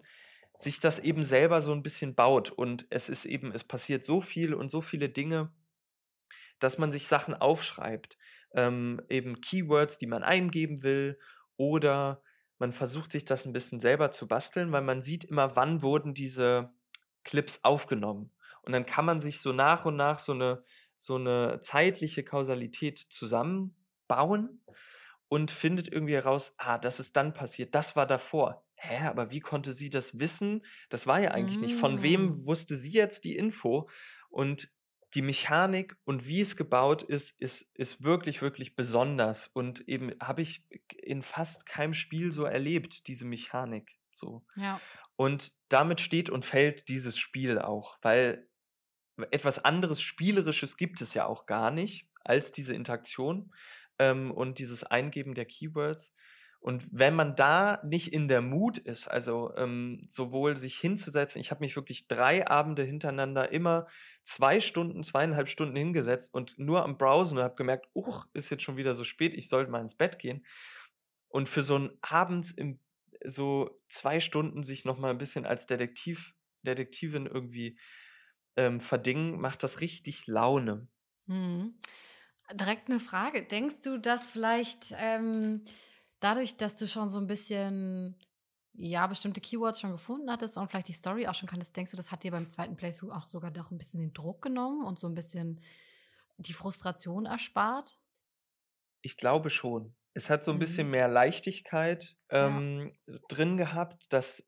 sich 0.60 0.80
das 0.80 1.00
eben 1.00 1.24
selber 1.24 1.62
so 1.62 1.72
ein 1.72 1.84
bisschen 1.84 2.16
baut. 2.16 2.51
Und 2.51 2.86
es 2.89 3.10
ist 3.10 3.25
eben, 3.25 3.54
es 3.54 3.63
passiert 3.63 4.06
so 4.06 4.22
viel 4.22 4.54
und 4.54 4.70
so 4.70 4.82
viele 4.82 5.10
Dinge, 5.10 5.51
dass 6.60 6.78
man 6.78 6.92
sich 6.92 7.08
Sachen 7.08 7.34
aufschreibt. 7.34 8.18
Ähm, 8.54 9.01
eben 9.10 9.42
Keywords, 9.42 9.98
die 9.98 10.08
man 10.08 10.24
eingeben 10.24 10.84
will 10.84 11.20
oder 11.56 12.22
man 12.58 12.74
versucht 12.74 13.12
sich 13.12 13.24
das 13.24 13.46
ein 13.46 13.54
bisschen 13.54 13.80
selber 13.80 14.12
zu 14.12 14.28
basteln, 14.28 14.72
weil 14.72 14.82
man 14.82 15.01
sieht 15.01 15.24
immer, 15.24 15.56
wann 15.56 15.82
wurden 15.82 16.13
diese 16.13 16.74
Clips 17.24 17.60
aufgenommen. 17.63 18.32
Und 18.63 18.74
dann 18.74 18.86
kann 18.86 19.06
man 19.06 19.20
sich 19.20 19.39
so 19.42 19.54
nach 19.54 19.86
und 19.86 19.96
nach 19.96 20.20
so 20.20 20.34
eine, 20.34 20.63
so 20.98 21.16
eine 21.16 21.62
zeitliche 21.62 22.24
Kausalität 22.24 22.98
zusammenbauen 22.98 24.62
und 25.30 25.51
findet 25.51 25.88
irgendwie 25.92 26.16
heraus, 26.16 26.54
ah, 26.58 26.78
das 26.78 27.00
ist 27.00 27.16
dann 27.16 27.34
passiert, 27.34 27.75
das 27.75 27.96
war 27.96 28.08
davor. 28.08 28.66
Hä, 28.81 29.07
aber 29.07 29.29
wie 29.29 29.41
konnte 29.41 29.74
sie 29.74 29.89
das 29.89 30.19
wissen? 30.19 30.65
Das 30.89 31.05
war 31.05 31.19
ja 31.21 31.31
eigentlich 31.31 31.57
mm. 31.57 31.62
nicht. 31.62 31.75
Von 31.75 32.01
wem 32.01 32.25
mm. 32.25 32.45
wusste 32.45 32.77
sie 32.77 32.91
jetzt 32.91 33.25
die 33.25 33.36
Info? 33.36 33.89
Und 34.29 34.71
die 35.15 35.21
Mechanik 35.21 35.98
und 36.05 36.27
wie 36.27 36.41
es 36.41 36.55
gebaut 36.55 37.03
ist, 37.03 37.36
ist, 37.39 37.67
ist 37.74 38.03
wirklich, 38.03 38.41
wirklich 38.41 38.75
besonders. 38.75 39.48
Und 39.48 39.88
eben 39.88 40.13
habe 40.21 40.41
ich 40.41 40.63
in 40.98 41.24
fast 41.24 41.65
keinem 41.65 41.93
Spiel 41.93 42.31
so 42.31 42.45
erlebt, 42.45 43.07
diese 43.07 43.25
Mechanik. 43.25 43.91
So. 44.13 44.45
Ja. 44.55 44.79
Und 45.15 45.51
damit 45.67 46.00
steht 46.00 46.29
und 46.29 46.45
fällt 46.45 46.88
dieses 46.88 47.17
Spiel 47.17 47.59
auch, 47.59 47.98
weil 48.01 48.48
etwas 49.31 49.59
anderes 49.65 50.01
Spielerisches 50.01 50.77
gibt 50.77 51.01
es 51.01 51.13
ja 51.13 51.25
auch 51.25 51.45
gar 51.45 51.71
nicht 51.71 52.07
als 52.24 52.51
diese 52.51 52.74
Interaktion 52.74 53.53
ähm, 53.98 54.31
und 54.31 54.59
dieses 54.59 54.83
Eingeben 54.83 55.33
der 55.33 55.45
Keywords. 55.45 56.13
Und 56.62 56.84
wenn 56.92 57.16
man 57.16 57.36
da 57.36 57.80
nicht 57.86 58.12
in 58.12 58.28
der 58.28 58.42
Mut 58.42 58.78
ist, 58.78 59.08
also 59.08 59.56
ähm, 59.56 60.06
sowohl 60.10 60.58
sich 60.58 60.78
hinzusetzen, 60.78 61.39
ich 61.39 61.51
habe 61.51 61.62
mich 61.62 61.75
wirklich 61.75 62.08
drei 62.08 62.48
Abende 62.48 62.84
hintereinander 62.84 63.51
immer 63.51 63.88
zwei 64.24 64.60
Stunden, 64.60 65.04
zweieinhalb 65.04 65.48
Stunden 65.48 65.75
hingesetzt 65.75 66.34
und 66.34 66.60
nur 66.60 66.84
am 66.84 66.98
Browsen 66.98 67.38
und 67.38 67.44
habe 67.44 67.56
gemerkt, 67.56 67.88
uch, 67.94 68.25
ist 68.34 68.50
jetzt 68.50 68.63
schon 68.63 68.75
wieder 68.75 68.94
so 68.94 69.06
spät, 69.06 69.34
ich 69.34 69.48
sollte 69.48 69.72
mal 69.72 69.82
ins 69.82 69.96
Bett 69.96 70.20
gehen. 70.20 70.46
Und 71.30 71.48
für 71.48 71.63
so 71.63 71.78
ein 71.78 71.92
abends 72.01 72.51
im, 72.51 72.80
so 73.25 73.80
zwei 73.88 74.20
Stunden 74.20 74.63
sich 74.63 74.84
nochmal 74.84 75.12
ein 75.12 75.18
bisschen 75.18 75.46
als 75.46 75.66
Detektiv, 75.66 76.36
Detektivin 76.63 77.25
irgendwie 77.25 77.80
ähm, 78.58 78.82
verdingen, 78.82 79.39
macht 79.39 79.63
das 79.63 79.80
richtig 79.80 80.28
Laune. 80.28 80.88
Hm. 81.28 81.80
Direkt 82.54 82.89
eine 82.89 83.00
Frage. 83.00 83.44
Denkst 83.44 83.82
du, 83.84 84.00
dass 84.00 84.30
vielleicht 84.30 84.94
ähm, 84.98 85.63
dadurch, 86.19 86.57
dass 86.57 86.75
du 86.75 86.88
schon 86.88 87.09
so 87.09 87.19
ein 87.19 87.27
bisschen 87.27 88.15
ja, 88.73 89.07
bestimmte 89.07 89.41
Keywords 89.41 89.79
schon 89.79 89.91
gefunden 89.91 90.31
hattest 90.31 90.57
und 90.57 90.69
vielleicht 90.69 90.88
die 90.88 90.93
Story 90.93 91.27
auch 91.27 91.33
schon 91.33 91.49
kanntest, 91.49 91.75
denkst 91.75 91.91
du, 91.91 91.97
das 91.97 92.11
hat 92.11 92.23
dir 92.23 92.31
beim 92.31 92.49
zweiten 92.49 92.75
Playthrough 92.75 93.11
auch 93.11 93.27
sogar 93.27 93.51
doch 93.51 93.71
ein 93.71 93.77
bisschen 93.77 93.99
den 93.99 94.13
Druck 94.13 94.41
genommen 94.41 94.85
und 94.85 94.99
so 94.99 95.07
ein 95.07 95.15
bisschen 95.15 95.61
die 96.38 96.53
Frustration 96.53 97.25
erspart? 97.25 97.97
Ich 99.01 99.17
glaube 99.17 99.49
schon. 99.49 99.95
Es 100.13 100.29
hat 100.29 100.43
so 100.43 100.51
ein 100.51 100.55
mhm. 100.55 100.59
bisschen 100.59 100.89
mehr 100.89 101.07
Leichtigkeit 101.07 102.15
ähm, 102.29 102.93
ja. 103.05 103.17
drin 103.27 103.57
gehabt, 103.57 104.05
dass 104.09 104.43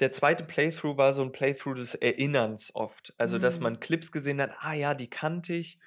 der 0.00 0.12
zweite 0.12 0.44
Playthrough 0.44 0.96
war 0.96 1.12
so 1.12 1.22
ein 1.22 1.32
Playthrough 1.32 1.74
des 1.74 1.94
Erinnerns 1.94 2.74
oft. 2.74 3.14
Also, 3.18 3.38
mhm. 3.38 3.42
dass 3.42 3.60
man 3.60 3.80
Clips 3.80 4.12
gesehen 4.12 4.40
hat, 4.40 4.52
ah 4.60 4.72
ja, 4.72 4.94
die 4.94 5.10
kannte 5.10 5.54
ich. 5.54 5.78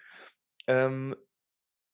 Ähm, 0.67 1.15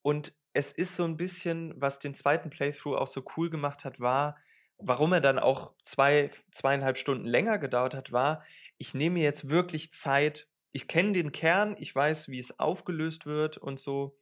und 0.02 0.34
es 0.58 0.72
ist 0.72 0.96
so 0.96 1.04
ein 1.04 1.18
bisschen, 1.18 1.80
was 1.80 2.00
den 2.00 2.16
zweiten 2.16 2.50
Playthrough 2.50 2.98
auch 2.98 3.08
so 3.08 3.24
cool 3.38 3.52
gemacht 3.52 3.86
hat, 3.86 4.00
war, 4.00 4.38
warum 4.80 5.14
er 5.14 5.22
dann 5.22 5.38
auch 5.38 5.74
zwei, 5.84 6.32
zweieinhalb 6.52 6.98
Stunden 6.98 7.28
länger 7.28 7.60
gedauert 7.60 7.94
hat, 7.94 8.12
war, 8.12 8.44
ich 8.80 8.96
nehme 8.96 9.20
jetzt 9.20 9.50
wirklich 9.50 9.92
Zeit. 9.92 10.48
Ich 10.72 10.88
kenne 10.88 11.12
den 11.12 11.32
Kern, 11.32 11.76
ich 11.78 11.94
weiß, 11.94 12.30
wie 12.30 12.40
es 12.40 12.60
aufgelöst 12.60 13.28
wird 13.28 13.58
und 13.60 13.80
so. 13.80 14.18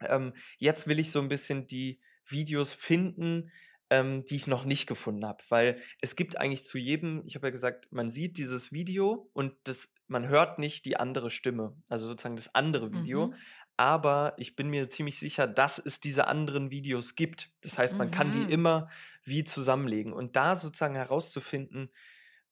Ähm, 0.00 0.34
jetzt 0.58 0.88
will 0.88 0.98
ich 0.98 1.12
so 1.12 1.20
ein 1.20 1.28
bisschen 1.28 1.68
die 1.68 2.00
Videos 2.26 2.72
finden, 2.72 3.52
ähm, 3.90 4.24
die 4.24 4.36
ich 4.36 4.48
noch 4.48 4.64
nicht 4.64 4.88
gefunden 4.88 5.24
habe, 5.24 5.42
weil 5.50 5.80
es 6.00 6.16
gibt 6.16 6.36
eigentlich 6.36 6.64
zu 6.64 6.78
jedem, 6.78 7.22
ich 7.26 7.36
habe 7.36 7.46
ja 7.46 7.50
gesagt, 7.52 7.92
man 7.92 8.10
sieht 8.10 8.38
dieses 8.38 8.72
Video 8.72 9.30
und 9.34 9.54
das, 9.64 9.88
man 10.08 10.26
hört 10.26 10.58
nicht 10.58 10.84
die 10.84 10.96
andere 10.96 11.30
Stimme, 11.30 11.76
also 11.88 12.08
sozusagen 12.08 12.36
das 12.36 12.54
andere 12.56 12.92
Video, 12.92 13.28
mhm 13.28 13.34
aber 13.80 14.34
ich 14.36 14.56
bin 14.56 14.68
mir 14.68 14.90
ziemlich 14.90 15.18
sicher, 15.18 15.46
dass 15.46 15.78
es 15.78 16.00
diese 16.00 16.26
anderen 16.26 16.70
Videos 16.70 17.14
gibt. 17.14 17.50
Das 17.62 17.78
heißt, 17.78 17.96
man 17.96 18.08
mhm. 18.08 18.10
kann 18.10 18.30
die 18.30 18.40
mhm. 18.40 18.50
immer 18.50 18.90
wie 19.24 19.42
zusammenlegen. 19.42 20.12
Und 20.12 20.36
da 20.36 20.54
sozusagen 20.56 20.96
herauszufinden, 20.96 21.90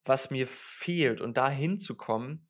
was 0.07 0.31
mir 0.31 0.47
fehlt 0.47 1.21
und 1.21 1.37
da 1.37 1.51
hinzukommen, 1.51 2.49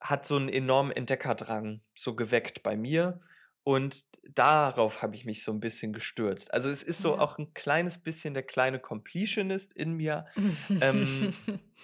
hat 0.00 0.26
so 0.26 0.34
einen 0.34 0.48
enormen 0.48 0.90
Entdeckerdrang 0.90 1.80
so 1.94 2.16
geweckt 2.16 2.64
bei 2.64 2.76
mir. 2.76 3.20
Und 3.62 4.04
darauf 4.28 5.00
habe 5.02 5.14
ich 5.14 5.24
mich 5.24 5.44
so 5.44 5.52
ein 5.52 5.60
bisschen 5.60 5.92
gestürzt. 5.92 6.52
Also 6.52 6.70
es 6.70 6.82
ist 6.82 7.02
so 7.02 7.14
ja. 7.14 7.20
auch 7.20 7.38
ein 7.38 7.54
kleines 7.54 7.98
bisschen 7.98 8.34
der 8.34 8.42
kleine 8.42 8.80
Completionist 8.80 9.72
in 9.74 9.92
mir 9.92 10.26
ähm, 10.80 11.32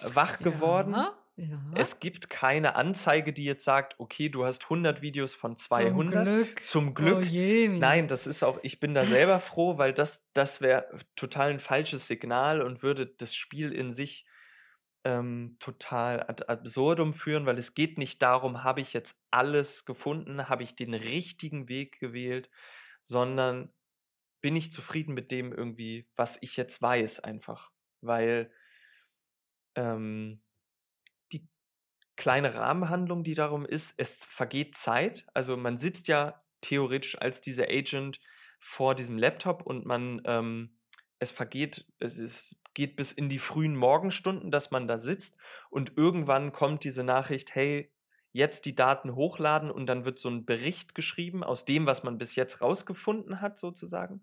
wach 0.01 0.39
geworden. 0.39 0.95
Ja. 0.95 1.17
Ja. 1.39 1.57
Es 1.75 2.01
gibt 2.01 2.29
keine 2.29 2.75
Anzeige, 2.75 3.31
die 3.31 3.45
jetzt 3.45 3.63
sagt, 3.63 3.95
okay, 3.97 4.27
du 4.27 4.43
hast 4.43 4.65
100 4.65 5.01
Videos 5.01 5.35
von 5.35 5.55
200. 5.55 5.93
Zum 5.93 6.23
Glück. 6.23 6.63
Zum 6.63 6.93
Glück. 6.93 7.17
Oh 7.19 7.21
je, 7.21 7.69
Nein, 7.69 8.09
das 8.09 8.27
ist 8.27 8.43
auch, 8.43 8.59
ich 8.61 8.81
bin 8.81 8.93
da 8.93 9.05
selber 9.05 9.39
froh, 9.39 9.77
weil 9.77 9.93
das, 9.93 10.21
das 10.33 10.59
wäre 10.59 10.89
total 11.15 11.51
ein 11.51 11.59
falsches 11.59 12.07
Signal 12.07 12.61
und 12.61 12.83
würde 12.83 13.07
das 13.07 13.33
Spiel 13.35 13.71
in 13.71 13.93
sich 13.93 14.25
ähm, 15.05 15.55
total 15.59 16.23
ad 16.23 16.43
absurdum 16.47 17.13
führen, 17.13 17.45
weil 17.45 17.57
es 17.57 17.73
geht 17.73 17.97
nicht 17.97 18.21
darum, 18.21 18.65
habe 18.65 18.81
ich 18.81 18.91
jetzt 18.91 19.15
alles 19.31 19.85
gefunden, 19.85 20.49
habe 20.49 20.63
ich 20.63 20.75
den 20.75 20.93
richtigen 20.93 21.69
Weg 21.69 21.99
gewählt, 21.99 22.49
sondern 23.01 23.71
bin 24.41 24.57
ich 24.57 24.73
zufrieden 24.73 25.13
mit 25.13 25.31
dem 25.31 25.53
irgendwie, 25.53 26.05
was 26.17 26.37
ich 26.41 26.57
jetzt 26.57 26.81
weiß 26.81 27.21
einfach. 27.21 27.71
Weil 28.01 28.51
ähm, 29.75 30.41
kleine 32.19 32.53
Rahmenhandlung, 32.53 33.23
die 33.23 33.33
darum 33.33 33.65
ist, 33.65 33.93
es 33.95 34.25
vergeht 34.25 34.75
Zeit. 34.75 35.25
Also 35.33 35.55
man 35.55 35.77
sitzt 35.77 36.09
ja 36.09 36.43
theoretisch 36.59 37.17
als 37.19 37.39
dieser 37.39 37.69
Agent 37.69 38.19
vor 38.59 38.93
diesem 38.93 39.17
Laptop 39.17 39.61
und 39.61 39.85
man, 39.85 40.21
ähm, 40.25 40.75
es 41.19 41.31
vergeht, 41.31 41.85
es 41.99 42.17
ist, 42.17 42.57
geht 42.73 42.97
bis 42.97 43.13
in 43.13 43.29
die 43.29 43.39
frühen 43.39 43.73
Morgenstunden, 43.73 44.51
dass 44.51 44.69
man 44.69 44.85
da 44.85 44.97
sitzt 44.97 45.37
und 45.69 45.93
irgendwann 45.95 46.51
kommt 46.51 46.83
diese 46.83 47.05
Nachricht, 47.05 47.55
hey, 47.55 47.89
jetzt 48.33 48.65
die 48.65 48.75
Daten 48.75 49.15
hochladen 49.15 49.71
und 49.71 49.85
dann 49.85 50.03
wird 50.03 50.19
so 50.19 50.29
ein 50.29 50.45
Bericht 50.45 50.95
geschrieben 50.95 51.41
aus 51.41 51.63
dem, 51.63 51.85
was 51.85 52.03
man 52.03 52.17
bis 52.17 52.35
jetzt 52.35 52.61
rausgefunden 52.61 53.39
hat, 53.39 53.57
sozusagen. 53.57 54.21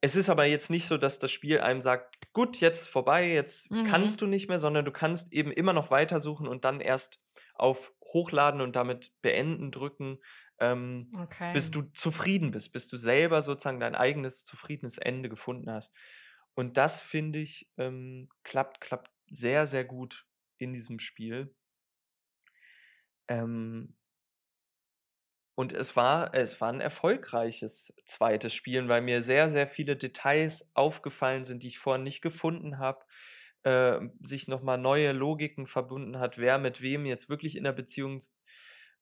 Es 0.00 0.16
ist 0.16 0.30
aber 0.30 0.46
jetzt 0.46 0.70
nicht 0.70 0.86
so, 0.88 0.96
dass 0.96 1.18
das 1.18 1.30
Spiel 1.30 1.60
einem 1.60 1.80
sagt, 1.80 2.32
gut, 2.32 2.58
jetzt 2.58 2.82
ist 2.82 2.88
vorbei, 2.88 3.30
jetzt 3.30 3.70
mhm. 3.70 3.84
kannst 3.84 4.22
du 4.22 4.26
nicht 4.26 4.48
mehr, 4.48 4.58
sondern 4.58 4.84
du 4.84 4.92
kannst 4.92 5.32
eben 5.32 5.52
immer 5.52 5.72
noch 5.72 5.90
weitersuchen 5.90 6.48
und 6.48 6.64
dann 6.64 6.80
erst 6.80 7.20
auf 7.54 7.92
Hochladen 8.02 8.60
und 8.60 8.76
damit 8.76 9.12
beenden 9.20 9.70
drücken, 9.70 10.18
ähm, 10.58 11.12
Okay. 11.22 11.52
bis 11.52 11.70
du 11.70 11.82
zufrieden 11.92 12.50
bist, 12.50 12.72
bis 12.72 12.88
du 12.88 12.96
selber 12.96 13.42
sozusagen 13.42 13.80
dein 13.80 13.94
eigenes 13.94 14.44
zufriedenes 14.44 14.96
Ende 14.96 15.28
gefunden 15.28 15.70
hast. 15.70 15.92
Und 16.54 16.76
das 16.76 17.00
finde 17.00 17.38
ich 17.38 17.70
ähm, 17.76 18.28
klappt, 18.42 18.80
klappt 18.80 19.10
sehr, 19.30 19.66
sehr 19.66 19.84
gut 19.84 20.26
in 20.58 20.72
diesem 20.72 20.98
Spiel. 20.98 21.54
Ähm, 23.28 23.96
und 25.60 25.74
es 25.74 25.94
war, 25.94 26.32
es 26.32 26.58
war 26.62 26.72
ein 26.72 26.80
erfolgreiches 26.80 27.92
zweites 28.06 28.54
Spielen, 28.54 28.88
weil 28.88 29.02
mir 29.02 29.20
sehr, 29.20 29.50
sehr 29.50 29.66
viele 29.66 29.94
Details 29.94 30.66
aufgefallen 30.72 31.44
sind, 31.44 31.62
die 31.62 31.68
ich 31.68 31.78
vorher 31.78 32.02
nicht 32.02 32.22
gefunden 32.22 32.78
habe. 32.78 33.04
Äh, 33.64 34.00
sich 34.22 34.48
nochmal 34.48 34.78
neue 34.78 35.12
Logiken 35.12 35.66
verbunden 35.66 36.18
hat, 36.18 36.38
wer 36.38 36.56
mit 36.56 36.80
wem 36.80 37.04
jetzt 37.04 37.28
wirklich 37.28 37.56
in 37.56 37.64
der 37.64 37.72
Beziehung 37.72 38.20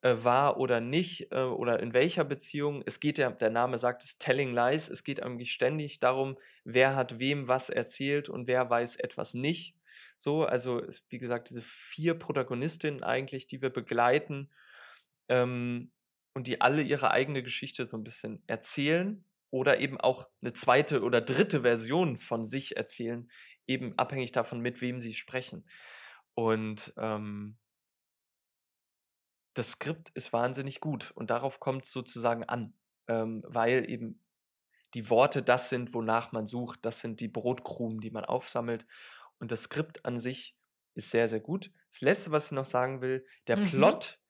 äh, 0.03 0.17
war 0.17 0.57
oder 0.57 0.81
nicht, 0.81 1.31
äh, 1.31 1.43
oder 1.43 1.79
in 1.79 1.93
welcher 1.93 2.25
Beziehung. 2.25 2.83
Es 2.87 2.99
geht 2.99 3.19
ja, 3.19 3.31
der 3.31 3.51
Name 3.51 3.79
sagt 3.79 4.03
es, 4.03 4.19
Telling 4.19 4.53
Lies. 4.53 4.89
Es 4.89 5.05
geht 5.05 5.23
eigentlich 5.23 5.53
ständig 5.53 6.01
darum, 6.01 6.39
wer 6.65 6.97
hat 6.97 7.21
wem 7.21 7.47
was 7.47 7.71
erzählt 7.71 8.29
und 8.29 8.49
wer 8.49 8.69
weiß 8.69 8.97
etwas 8.97 9.33
nicht. 9.33 9.77
So, 10.17 10.45
also 10.45 10.83
wie 11.09 11.19
gesagt, 11.19 11.51
diese 11.51 11.63
vier 11.63 12.15
Protagonistinnen 12.15 13.05
eigentlich, 13.05 13.47
die 13.47 13.63
wir 13.63 13.71
begleiten 13.71 14.51
ähm, 15.29 15.93
und 16.35 16.47
die 16.47 16.61
alle 16.61 16.83
ihre 16.83 17.11
eigene 17.11 17.43
Geschichte 17.43 17.87
so 17.87 17.97
ein 17.97 18.05
bisschen 18.05 18.43
erzählen 18.47 19.25
oder 19.51 19.81
eben 19.81 19.99
auch 20.01 20.29
eine 20.43 20.53
zweite 20.53 21.03
oder 21.03 21.21
dritte 21.21 21.63
Version 21.63 22.17
von 22.17 22.45
sich 22.47 22.77
erzählen, 22.77 23.31
eben 23.67 23.99
abhängig 23.99 24.33
davon, 24.33 24.61
mit 24.61 24.81
wem 24.81 25.01
sie 25.01 25.15
sprechen. 25.15 25.69
Und 26.35 26.95
ähm, 26.97 27.59
das 29.55 29.73
Skript 29.73 30.11
ist 30.11 30.33
wahnsinnig 30.33 30.81
gut 30.81 31.11
und 31.13 31.31
darauf 31.31 31.61
kommt 31.61 31.85
es 31.85 31.91
sozusagen 31.91 32.45
an, 32.45 32.75
ähm, 33.09 33.43
weil 33.47 33.89
eben 33.91 34.25
die 34.95 35.11
Worte 35.11 35.43
das 35.43 35.69
sind, 35.71 35.95
wonach 35.95 36.33
man 36.33 36.47
sucht, 36.47 36.81
das 36.85 37.01
sind 37.01 37.21
die 37.21 37.29
Brotkrumen, 37.29 38.01
die 38.01 38.11
man 38.11 38.25
aufsammelt 38.25 38.87
und 39.39 39.53
das 39.53 39.65
Skript 39.65 40.05
an 40.05 40.19
sich 40.19 40.57
ist 40.95 41.11
sehr, 41.11 41.29
sehr 41.29 41.41
gut. 41.41 41.73
Das 41.91 42.03
Letzte, 42.03 42.33
was 42.33 42.47
ich 42.47 42.53
noch 42.53 42.65
sagen 42.67 43.03
will, 43.03 43.27
der 43.49 43.57
Mhm. 43.57 43.59
Plot, 43.59 44.21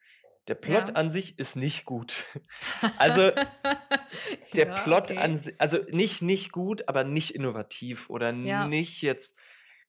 der 0.49 0.55
Plot 0.57 0.91
Ja. 0.91 0.95
an 0.97 1.11
sich 1.11 1.39
ist 1.39 1.57
nicht 1.57 1.85
gut. 1.85 2.25
Also 2.99 3.31
der 4.55 4.67
Ja, 4.67 4.75
Plot 4.85 5.13
okay. 5.13 5.19
an 5.19 5.37
si 5.37 5.55
also 5.59 5.79
nicht 5.91 6.23
nicht 6.23 6.53
gut, 6.53 6.89
aber 6.89 7.05
nicht 7.05 7.35
innovativ 7.35 8.11
oder 8.11 8.33
Ja. 8.43 8.67
nicht 8.69 9.03
jetzt 9.03 9.37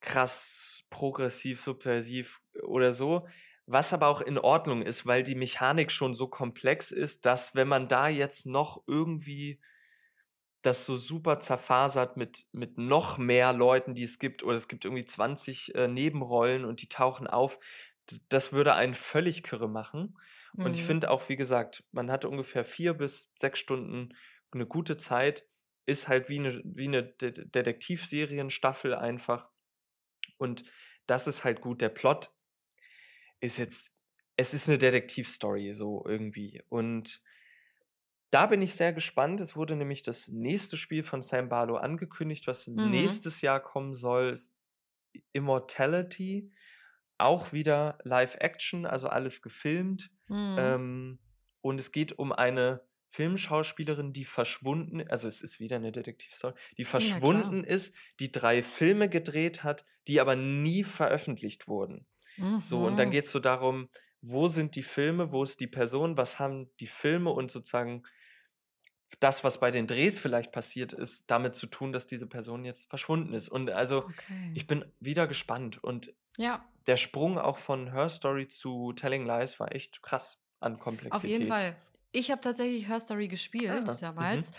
krass 0.02 0.84
progressiv, 0.90 1.62
subversiv 1.62 2.42
oder 2.64 2.92
so. 2.94 3.28
Was 3.66 3.94
aber 3.94 4.08
auch 4.08 4.22
in 4.22 4.40
Ordnung 4.40 4.82
ist, 4.82 5.06
weil 5.06 5.24
die 5.24 5.36
Mechanik 5.36 5.92
schon 5.92 6.16
so 6.16 6.28
komplex 6.28 6.92
ist, 6.92 7.26
dass 7.26 7.54
wenn 7.54 7.68
man 7.68 7.88
da 7.88 8.08
jetzt 8.08 8.46
noch 8.48 8.84
irgendwie 8.88 9.60
das 10.62 10.86
so 10.86 10.98
super 10.98 11.40
zerfasert 11.40 12.18
mit, 12.18 12.46
mit 12.52 12.78
noch 12.78 13.18
mehr 13.18 13.54
Leuten, 13.54 13.96
die 13.96 14.04
es 14.04 14.20
gibt, 14.20 14.44
oder 14.44 14.58
es 14.58 14.68
gibt 14.68 14.84
irgendwie 14.86 15.06
20 15.06 15.74
äh, 15.76 15.88
Nebenrollen 15.88 16.66
und 16.66 16.82
die 16.82 16.90
tauchen 16.90 17.28
auf, 17.28 17.60
das 18.28 18.52
würde 18.52 18.74
einen 18.76 18.94
völlig 18.94 19.44
kirre 19.44 19.70
machen. 19.70 20.18
Und 20.62 20.76
ich 20.76 20.84
Mhm. 20.84 20.84
finde 20.84 21.10
auch, 21.12 21.30
wie 21.30 21.36
gesagt, 21.38 21.84
man 21.92 22.12
hatte 22.12 22.30
ungefähr 22.30 22.66
vier 22.66 22.94
bis 22.94 23.32
sechs 23.36 23.60
Stunden 23.60 24.10
eine 24.54 24.66
gute 24.68 24.98
Zeit, 24.98 25.48
ist 25.86 26.08
halt 26.08 26.30
wie 26.30 26.40
eine, 26.40 26.62
wie 26.66 26.88
eine 26.88 27.04
De 27.04 27.32
Detektivserienstaffel 27.32 28.96
einfach. 28.96 29.50
Und 30.38 30.66
das 31.08 31.28
ist 31.28 31.44
halt 31.44 31.62
gut. 31.62 31.82
Der 31.82 31.90
Plot 31.90 32.32
ist 33.40 33.58
jetzt, 33.58 33.92
es 34.38 34.54
ist 34.54 34.68
eine 34.68 34.78
Detektivstory 34.78 35.74
so 35.74 36.04
irgendwie. 36.08 36.62
Und 36.70 37.22
da 38.32 38.46
bin 38.46 38.62
ich 38.62 38.76
sehr 38.76 38.94
gespannt. 38.94 39.42
Es 39.42 39.56
wurde 39.56 39.76
nämlich 39.76 40.04
das 40.04 40.28
nächste 40.28 40.78
Spiel 40.78 41.04
von 41.04 41.22
Sam 41.22 41.50
Barlow 41.50 41.78
angekündigt, 41.78 42.46
was 42.48 42.68
Mhm. 42.76 43.22
nächstes 43.24 43.42
Jahr 43.42 43.60
kommen 43.62 43.94
soll. 43.94 44.36
Immortality. 45.34 46.52
Auch 47.20 47.52
wieder 47.54 48.00
Live-Action, 48.04 48.86
also 48.86 49.08
alles 49.08 49.42
gefilmt. 49.42 50.12
Mhm. 50.30 50.80
Ähm, 50.80 51.20
und 51.62 51.80
es 51.80 51.92
geht 51.92 52.18
um 52.18 52.32
eine 52.32 52.88
Filmschauspielerin, 53.10 54.14
die 54.14 54.26
verschwunden, 54.26 55.08
also 55.10 55.28
es 55.28 55.42
ist 55.42 55.60
wieder 55.60 55.78
eine 55.78 55.92
Detektivstory, 55.92 56.54
die 56.78 56.86
verschwunden 56.86 57.64
ist, 57.64 57.94
die 58.20 58.32
drei 58.32 58.62
Filme 58.62 59.10
gedreht 59.10 59.64
hat, 59.64 59.86
die 60.08 60.22
aber 60.22 60.36
nie 60.36 60.84
veröffentlicht 60.84 61.68
wurden. 61.68 62.08
So, 62.58 62.86
und 62.86 62.98
dann 62.98 63.10
Mhm. 63.10 63.12
geht 63.12 63.26
es 63.26 63.32
so 63.32 63.40
darum, 63.40 63.90
wo 64.22 64.48
sind 64.48 64.76
die 64.76 64.84
Filme, 64.84 65.32
wo 65.32 65.44
ist 65.44 65.60
die 65.60 65.68
Person, 65.68 66.18
was 66.18 66.40
haben 66.40 66.70
die 66.80 66.88
Filme 66.88 67.32
und 67.32 67.52
sozusagen 67.52 68.04
das, 69.20 69.44
was 69.44 69.60
bei 69.60 69.72
den 69.72 69.88
Drehs 69.88 70.20
vielleicht 70.20 70.52
passiert 70.52 70.94
ist, 70.94 71.30
damit 71.32 71.56
zu 71.56 71.68
tun, 71.68 71.92
dass 71.92 72.08
diese 72.08 72.28
Person 72.28 72.66
jetzt 72.66 72.90
verschwunden 72.90 73.34
ist. 73.34 73.50
Und 73.50 73.70
also 73.72 74.08
Okay. 74.10 74.54
ich 74.54 74.68
bin 74.68 74.86
wieder 75.00 75.28
gespannt. 75.28 75.84
Und 75.84 76.14
Ja, 76.38 76.66
der 76.88 76.98
Sprung 76.98 77.38
auch 77.40 77.58
von 77.60 77.92
Her 77.92 78.10
Story 78.10 78.48
zu 78.50 78.94
Telling 78.94 79.26
Lies 79.26 79.60
war 79.60 79.74
echt 79.76 80.02
krass 80.04 80.40
an 80.60 80.80
Komplexität. 80.80 81.14
auf 81.16 81.24
jeden 81.26 81.48
Fall. 81.48 81.76
Ich 82.12 82.32
habe 82.32 82.42
tatsächlich 82.42 82.88
Her 82.88 83.00
Story 83.00 83.28
gespielt 83.28 83.88
Ah, 83.88 83.96
damals. 84.02 84.52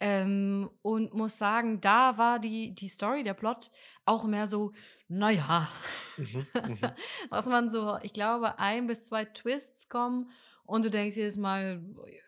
Ähm, 0.00 0.70
und 0.82 1.14
muss 1.14 1.38
sagen, 1.38 1.80
da 1.80 2.18
war 2.18 2.38
die, 2.40 2.74
die 2.74 2.88
Story, 2.88 3.22
der 3.22 3.34
Plot 3.34 3.70
auch 4.04 4.24
mehr 4.24 4.48
so, 4.48 4.72
naja, 5.08 5.68
Mhm, 6.16 6.46
mhm. 6.62 6.94
dass 7.30 7.46
man 7.46 7.70
so, 7.70 7.98
ich 8.02 8.12
glaube, 8.12 8.58
ein 8.58 8.86
bis 8.86 9.06
zwei 9.06 9.24
Twists 9.24 9.88
kommen 9.88 10.30
und 10.66 10.84
du 10.84 10.90
denkst 10.90 11.16
jedes 11.16 11.36
Mal, 11.36 11.82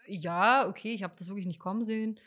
ja, 0.07 0.69
okay, 0.69 0.93
ich 0.95 1.03
habe 1.03 1.15
das 1.19 1.29
wirklich 1.29 1.47
nicht 1.47 1.61
kommen 1.61 1.85
sehen. 1.85 2.19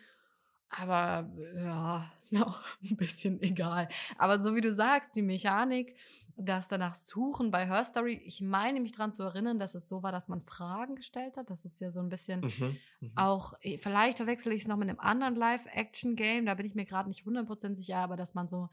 Aber 0.69 1.29
ja, 1.55 2.11
ist 2.19 2.31
mir 2.31 2.45
auch 2.47 2.61
ein 2.83 2.95
bisschen 2.95 3.41
egal. 3.41 3.87
Aber 4.17 4.39
so 4.39 4.55
wie 4.55 4.61
du 4.61 4.73
sagst, 4.73 5.15
die 5.15 5.21
Mechanik, 5.23 5.95
das 6.35 6.67
danach 6.69 6.95
Suchen 6.95 7.51
bei 7.51 7.65
Her 7.67 7.83
Story, 7.83 8.21
ich 8.23 8.41
meine 8.41 8.79
mich 8.79 8.93
daran 8.93 9.11
zu 9.11 9.23
erinnern, 9.23 9.59
dass 9.59 9.75
es 9.75 9.89
so 9.89 10.03
war, 10.03 10.11
dass 10.11 10.27
man 10.29 10.41
Fragen 10.41 10.95
gestellt 10.95 11.35
hat. 11.37 11.49
Das 11.49 11.65
ist 11.65 11.79
ja 11.81 11.91
so 11.91 11.99
ein 11.99 12.09
bisschen 12.09 12.41
Mhm, 12.41 12.81
mhm. 13.01 13.11
auch, 13.15 13.53
eh, 13.61 13.77
vielleicht 13.77 14.17
verwechsel 14.17 14.53
ich 14.53 14.61
es 14.61 14.67
noch 14.67 14.77
mit 14.77 14.89
einem 14.89 14.99
anderen 14.99 15.35
Live-Action-Game, 15.35 16.45
da 16.45 16.53
bin 16.53 16.65
ich 16.65 16.75
mir 16.75 16.85
gerade 16.85 17.09
nicht 17.09 17.25
100% 17.25 17.75
sicher, 17.75 17.97
aber 17.97 18.15
dass 18.15 18.33
man 18.35 18.47
so 18.47 18.69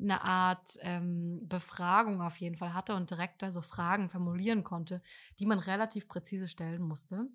eine 0.00 0.22
Art 0.22 0.78
ähm, 0.80 1.46
Befragung 1.48 2.22
auf 2.22 2.36
jeden 2.38 2.56
Fall 2.56 2.72
hatte 2.74 2.94
und 2.94 3.10
direkt 3.10 3.42
da 3.42 3.50
so 3.50 3.60
Fragen 3.60 4.08
formulieren 4.08 4.64
konnte, 4.64 5.02
die 5.38 5.46
man 5.46 5.58
relativ 5.58 6.08
präzise 6.08 6.48
stellen 6.48 6.82
musste. 6.82 7.26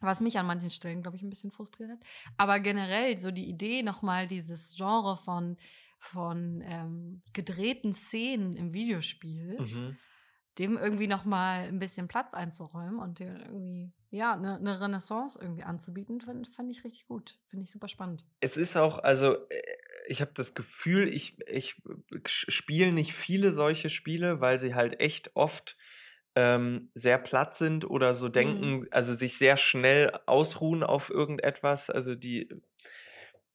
Was 0.00 0.20
mich 0.20 0.38
an 0.38 0.46
manchen 0.46 0.70
Stellen, 0.70 1.02
glaube 1.02 1.16
ich, 1.16 1.22
ein 1.22 1.30
bisschen 1.30 1.50
frustriert 1.50 1.90
hat. 1.90 1.98
Aber 2.36 2.60
generell 2.60 3.16
so 3.16 3.30
die 3.30 3.48
Idee, 3.48 3.82
nochmal 3.82 4.26
dieses 4.26 4.74
Genre 4.76 5.16
von, 5.16 5.56
von 5.98 6.62
ähm, 6.66 7.22
gedrehten 7.32 7.94
Szenen 7.94 8.56
im 8.56 8.72
Videospiel, 8.74 9.58
Mhm. 9.58 9.96
dem 10.58 10.76
irgendwie 10.76 11.06
nochmal 11.06 11.68
ein 11.68 11.78
bisschen 11.78 12.08
Platz 12.08 12.34
einzuräumen 12.34 12.98
und 12.98 13.20
dem 13.20 13.36
irgendwie, 13.36 13.92
ja, 14.10 14.34
eine 14.34 14.60
ne 14.60 14.80
Renaissance 14.80 15.38
irgendwie 15.40 15.64
anzubieten, 15.64 16.20
fand, 16.20 16.48
fand 16.48 16.70
ich 16.70 16.84
richtig 16.84 17.06
gut. 17.06 17.38
Finde 17.46 17.64
ich 17.64 17.70
super 17.70 17.88
spannend. 17.88 18.24
Es 18.40 18.56
ist 18.56 18.76
auch, 18.76 18.98
also 18.98 19.34
äh, 19.48 19.62
ich 20.08 20.20
habe 20.20 20.32
das 20.34 20.54
Gefühl, 20.54 21.08
ich, 21.08 21.38
ich 21.48 21.82
spiele 22.26 22.92
nicht 22.92 23.12
viele 23.14 23.52
solche 23.52 23.90
Spiele, 23.90 24.40
weil 24.40 24.58
sie 24.58 24.74
halt 24.74 25.00
echt 25.00 25.34
oft 25.36 25.76
ähm, 26.36 26.90
sehr 26.94 27.18
platt 27.18 27.56
sind 27.56 27.88
oder 27.90 28.14
so 28.14 28.28
denken, 28.30 28.86
also 28.92 29.14
sich 29.14 29.38
sehr 29.38 29.56
schnell 29.58 30.12
ausruhen 30.26 30.84
auf 30.84 31.10
irgendetwas, 31.10 31.90
also 31.90 32.14
die 32.14 32.50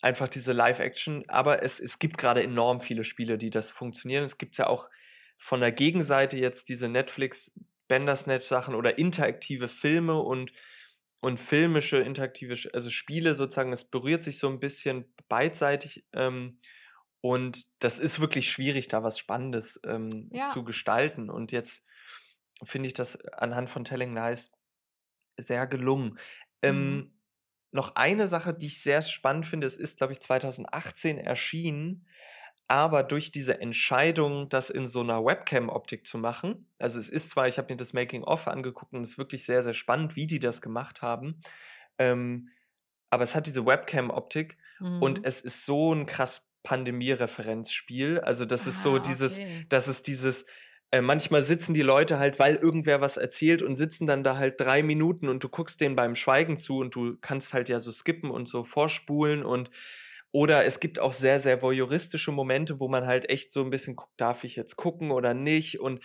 einfach 0.02 0.28
diese 0.28 0.52
Live-Action, 0.52 1.26
aber 1.28 1.62
es, 1.64 1.80
es 1.80 2.00
gibt 2.00 2.18
gerade 2.18 2.42
enorm 2.44 2.82
viele 2.82 3.04
Spiele, 3.04 3.38
die 3.38 3.50
das 3.50 3.72
funktionieren. 3.72 4.24
Es 4.24 4.38
gibt 4.38 4.58
ja 4.58 4.68
auch 4.68 4.90
von 5.38 5.60
der 5.60 5.72
Gegenseite 5.72 6.38
jetzt 6.38 6.70
diese 6.70 6.88
Netflix 6.88 7.52
Bandersnatch-Sachen 7.88 8.74
oder 8.74 8.98
interaktive 8.98 9.68
Filme 9.68 10.20
und, 10.20 10.52
und 11.20 11.40
filmische, 11.40 11.98
interaktive, 11.98 12.56
also 12.74 12.90
Spiele 12.90 13.36
sozusagen, 13.36 13.74
es 13.74 13.84
berührt 13.84 14.24
sich 14.24 14.40
so 14.40 14.48
ein 14.48 14.60
bisschen 14.60 15.14
beidseitig 15.28 16.06
ähm, 16.14 16.60
und 17.22 17.66
das 17.80 18.00
ist 18.00 18.20
wirklich 18.20 18.50
schwierig, 18.52 18.88
da 18.88 19.04
was 19.04 19.20
Spannendes 19.20 19.80
ähm, 19.86 20.32
Ja. 20.32 20.46
zu 20.46 20.64
gestalten. 20.64 21.30
Und 21.30 21.52
jetzt 21.52 21.84
finde 22.64 22.88
ich 22.88 22.94
das 22.94 23.18
anhand 23.34 23.70
von 23.70 23.86
Telling 23.86 24.14
Lies 24.16 24.52
sehr 25.38 25.68
gelungen. 25.68 26.20
Ähm, 26.62 27.12
Mhm. 27.12 27.14
noch 27.72 27.96
eine 27.96 28.28
Sache, 28.28 28.54
die 28.54 28.68
ich 28.68 28.82
sehr 28.84 29.02
spannend 29.02 29.46
finde, 29.46 29.68
es 29.68 29.78
ist, 29.78 29.98
glaube 29.98 30.14
ich, 30.14 30.22
2018 30.22 31.18
erschienen, 31.20 32.08
aber 32.68 33.04
durch 33.04 33.32
diese 33.32 33.60
Entscheidung, 33.62 34.50
das 34.50 34.70
in 34.70 34.88
so 34.88 35.02
einer 35.02 35.26
Webcam-Optik 35.26 36.08
zu 36.08 36.18
machen, 36.18 36.68
also 36.80 37.00
es 37.00 37.10
ist 37.10 37.32
zwar, 37.32 37.48
ich 37.48 37.58
habe 37.58 37.74
mir 37.74 37.78
das 37.78 37.94
Making-of 37.94 38.48
angeguckt 38.48 38.94
und 38.94 39.04
es 39.04 39.12
ist 39.12 39.18
wirklich 39.20 39.46
sehr, 39.46 39.64
sehr 39.64 39.74
spannend, 39.74 40.16
wie 40.16 40.28
die 40.28 40.40
das 40.40 40.62
gemacht 40.62 41.02
haben, 41.02 41.42
ähm, 42.00 42.44
aber 43.10 43.24
es 43.24 43.36
hat 43.36 43.48
diese 43.48 43.66
Webcam-Optik 43.66 44.58
Mhm. 44.80 44.98
und 45.00 45.26
es 45.26 45.42
ist 45.42 45.66
so 45.66 45.94
ein 45.94 46.06
krass 46.06 46.50
Pandemie-Referenzspiel. 46.64 48.20
Also 48.20 48.46
das 48.46 48.68
ist 48.68 48.82
so 48.82 48.98
Ah, 48.98 49.00
dieses, 49.00 49.42
okay. 49.42 49.66
das 49.70 49.88
ist 49.88 50.08
dieses, 50.08 50.46
äh, 50.92 51.02
manchmal 51.02 51.44
sitzen 51.44 51.74
die 51.74 51.82
Leute 51.82 52.20
halt, 52.20 52.38
weil 52.38 52.56
irgendwer 52.56 53.02
was 53.02 53.18
erzählt 53.18 53.62
und 53.62 53.76
sitzen 53.78 54.08
dann 54.08 54.24
da 54.24 54.38
halt 54.38 54.60
drei 54.60 54.84
Minuten 54.84 55.30
und 55.30 55.44
du 55.44 55.50
guckst 55.50 55.80
denen 55.82 55.96
beim 55.96 56.16
Schweigen 56.16 56.58
zu 56.58 56.80
und 56.80 56.96
du 56.96 57.18
kannst 57.22 57.54
halt 57.54 57.70
ja 57.70 57.80
so 57.80 57.92
skippen 57.92 58.30
und 58.30 58.50
so 58.50 58.64
vorspulen 58.64 59.44
und 59.44 59.70
oder 60.34 60.66
es 60.66 60.80
gibt 60.80 61.00
auch 61.00 61.14
sehr, 61.14 61.40
sehr 61.40 61.62
voyeuristische 61.62 62.32
Momente, 62.32 62.80
wo 62.80 62.88
man 62.88 63.06
halt 63.06 63.30
echt 63.30 63.52
so 63.52 63.62
ein 63.64 63.70
bisschen 63.70 63.96
guckt, 63.96 64.14
darf 64.18 64.44
ich 64.44 64.56
jetzt 64.56 64.78
gucken 64.78 65.12
oder 65.12 65.34
nicht 65.34 65.80
und 65.80 66.02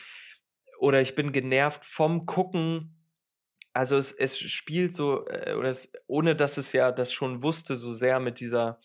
oder 0.79 1.01
ich 1.01 1.14
bin 1.14 1.33
genervt 1.33 1.85
vom 1.85 2.27
Gucken. 2.27 2.92
Also 3.72 3.96
es, 3.96 4.12
es 4.12 4.38
spielt 4.38 4.94
so, 4.94 5.27
äh, 5.29 5.55
oder 5.55 5.68
es, 5.68 5.90
ohne 6.07 6.37
dass 6.37 6.59
es 6.59 6.72
ja 6.72 6.92
das 6.92 7.12
schon 7.12 7.42
wusste, 7.42 7.77
so 7.77 7.92
sehr 7.92 8.20
mit 8.20 8.40
dieser 8.40 8.81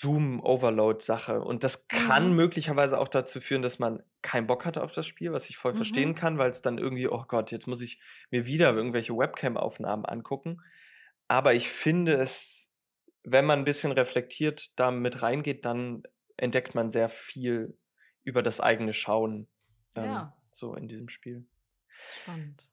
Zoom-Overload-Sache. 0.00 1.40
Und 1.40 1.64
das 1.64 1.86
kann 1.88 2.30
Mhm. 2.30 2.36
möglicherweise 2.36 2.98
auch 2.98 3.08
dazu 3.08 3.40
führen, 3.40 3.62
dass 3.62 3.78
man 3.78 4.02
keinen 4.22 4.46
Bock 4.46 4.64
hatte 4.64 4.82
auf 4.82 4.92
das 4.92 5.06
Spiel, 5.06 5.32
was 5.32 5.48
ich 5.48 5.56
voll 5.56 5.74
verstehen 5.74 6.10
Mhm. 6.10 6.14
kann, 6.14 6.38
weil 6.38 6.50
es 6.50 6.62
dann 6.62 6.78
irgendwie, 6.78 7.08
oh 7.08 7.24
Gott, 7.26 7.50
jetzt 7.50 7.66
muss 7.66 7.80
ich 7.80 8.00
mir 8.30 8.46
wieder 8.46 8.74
irgendwelche 8.74 9.16
Webcam-Aufnahmen 9.16 10.04
angucken. 10.04 10.62
Aber 11.28 11.54
ich 11.54 11.68
finde 11.70 12.14
es, 12.14 12.70
wenn 13.24 13.44
man 13.46 13.60
ein 13.60 13.64
bisschen 13.64 13.92
reflektiert 13.92 14.70
da 14.76 14.90
mit 14.90 15.22
reingeht, 15.22 15.64
dann 15.64 16.02
entdeckt 16.36 16.74
man 16.74 16.90
sehr 16.90 17.08
viel 17.08 17.76
über 18.22 18.42
das 18.42 18.60
eigene 18.60 18.92
Schauen 18.92 19.48
ähm, 19.94 20.04
Ja. 20.04 20.36
so 20.52 20.74
in 20.74 20.88
diesem 20.88 21.08
Spiel. 21.08 21.46
Spannend. 22.22 22.68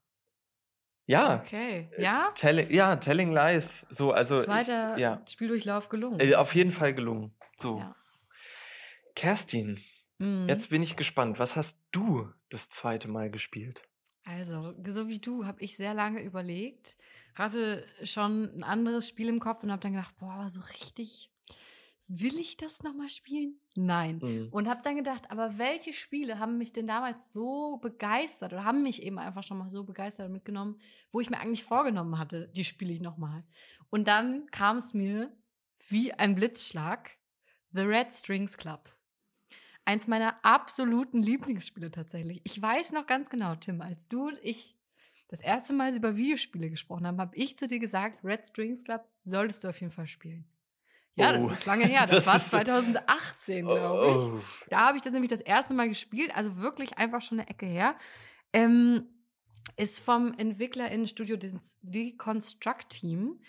Ja, 1.05 1.41
Okay. 1.41 1.89
äh, 1.97 2.01
Ja? 2.01 2.31
Telling, 2.35 2.71
ja, 2.71 2.95
Telling 2.95 3.31
Lies. 3.33 3.85
So, 3.89 4.11
also 4.11 4.39
ich, 4.39 4.45
Zweiter 4.45 4.97
ja, 4.97 5.21
Spieldurchlauf 5.27 5.89
gelungen. 5.89 6.19
äh, 6.19 6.35
auf 6.35 6.55
jeden 6.55 6.71
Fall 6.71 6.93
gelungen. 6.93 7.33
So, 7.57 7.79
Ja. 7.79 7.95
Kerstin, 9.15 9.79
Mhm. 10.19 10.47
jetzt 10.47 10.69
bin 10.69 10.81
ich 10.81 10.95
gespannt. 10.95 11.39
Was 11.39 11.55
hast 11.55 11.77
du 11.91 12.29
das 12.49 12.69
zweite 12.69 13.07
Mal 13.07 13.29
gespielt? 13.29 13.83
Also, 14.25 14.73
so 14.87 15.09
wie 15.09 15.19
du, 15.19 15.45
habe 15.45 15.61
ich 15.61 15.75
sehr 15.75 15.93
lange 15.93 16.21
überlegt, 16.21 16.97
hatte 17.35 17.85
schon 18.03 18.57
ein 18.57 18.63
anderes 18.63 19.07
Spiel 19.09 19.27
im 19.27 19.39
Kopf 19.39 19.63
und 19.63 19.71
habe 19.71 19.81
dann 19.81 19.93
gedacht, 19.93 20.15
boah, 20.17 20.31
aber 20.33 20.49
so 20.49 20.61
richtig, 20.61 21.29
will 22.07 22.37
ich 22.39 22.57
das 22.57 22.83
nochmal 22.83 23.09
spielen? 23.09 23.59
Nein. 23.75 24.19
Mhm. 24.21 24.49
Und 24.51 24.67
habe 24.67 24.81
dann 24.83 24.95
gedacht, 24.95 25.31
aber 25.31 25.57
welche 25.57 25.93
Spiele 25.93 26.39
haben 26.39 26.57
mich 26.57 26.73
denn 26.73 26.87
damals 26.87 27.33
so 27.33 27.77
begeistert 27.77 28.53
oder 28.53 28.65
haben 28.65 28.83
mich 28.83 29.03
eben 29.03 29.19
einfach 29.19 29.43
schon 29.43 29.57
mal 29.57 29.69
so 29.69 29.83
begeistert 29.83 30.31
mitgenommen, 30.31 30.79
wo 31.11 31.19
ich 31.21 31.29
mir 31.29 31.39
eigentlich 31.39 31.63
vorgenommen 31.63 32.17
hatte, 32.17 32.49
die 32.49 32.65
spiele 32.65 32.93
ich 32.93 33.01
nochmal. 33.01 33.43
Und 33.89 34.07
dann 34.07 34.47
kam 34.51 34.77
es 34.77 34.93
mir 34.93 35.31
wie 35.87 36.13
ein 36.13 36.35
Blitzschlag, 36.35 37.17
The 37.71 37.81
Red 37.81 38.13
Strings 38.13 38.57
Club. 38.57 38.89
Eins 39.85 40.07
meiner 40.07 40.43
absoluten 40.45 41.21
Lieblingsspiele 41.21 41.91
tatsächlich. 41.91 42.41
Ich 42.43 42.61
weiß 42.61 42.93
noch 42.93 43.05
ganz 43.05 43.29
genau, 43.29 43.55
Tim, 43.55 43.81
als 43.81 44.07
du 44.07 44.27
und 44.27 44.39
ich 44.41 44.77
das 45.27 45.41
erste 45.41 45.73
Mal 45.73 45.95
über 45.95 46.15
Videospiele 46.15 46.69
gesprochen 46.69 47.07
haben, 47.07 47.19
habe 47.19 47.35
ich 47.35 47.57
zu 47.57 47.67
dir 47.67 47.79
gesagt, 47.79 48.23
Red 48.23 48.45
Strings 48.45 48.83
Club 48.83 49.03
solltest 49.17 49.63
du 49.63 49.69
auf 49.69 49.81
jeden 49.81 49.91
Fall 49.91 50.07
spielen. 50.07 50.45
Ja, 51.15 51.29
Oh. 51.39 51.47
das 51.49 51.59
ist 51.59 51.65
lange 51.65 51.85
her. 51.85 52.01
Das, 52.07 52.11
Das 52.23 52.25
war 52.27 52.35
ist- 52.37 52.49
2018, 52.49 53.65
glaube 53.65 54.07
ich. 54.15 54.21
Oh, 54.21 54.39
Da 54.69 54.87
habe 54.87 54.97
ich 54.97 55.03
das 55.03 55.13
nämlich 55.13 55.29
das 55.29 55.41
erste 55.41 55.73
Mal 55.73 55.87
gespielt, 55.89 56.35
also 56.35 56.57
wirklich 56.57 56.97
einfach 56.97 57.21
schon 57.21 57.39
eine 57.39 57.49
Ecke 57.49 57.65
her. 57.65 57.95
Ähm, 58.51 59.07
ist 59.77 59.99
vom 60.01 60.33
EntwicklerInnen-Studio 60.33 61.37
Des- 61.37 61.77
Deconstruct 61.81 62.89
Team. 62.89 63.39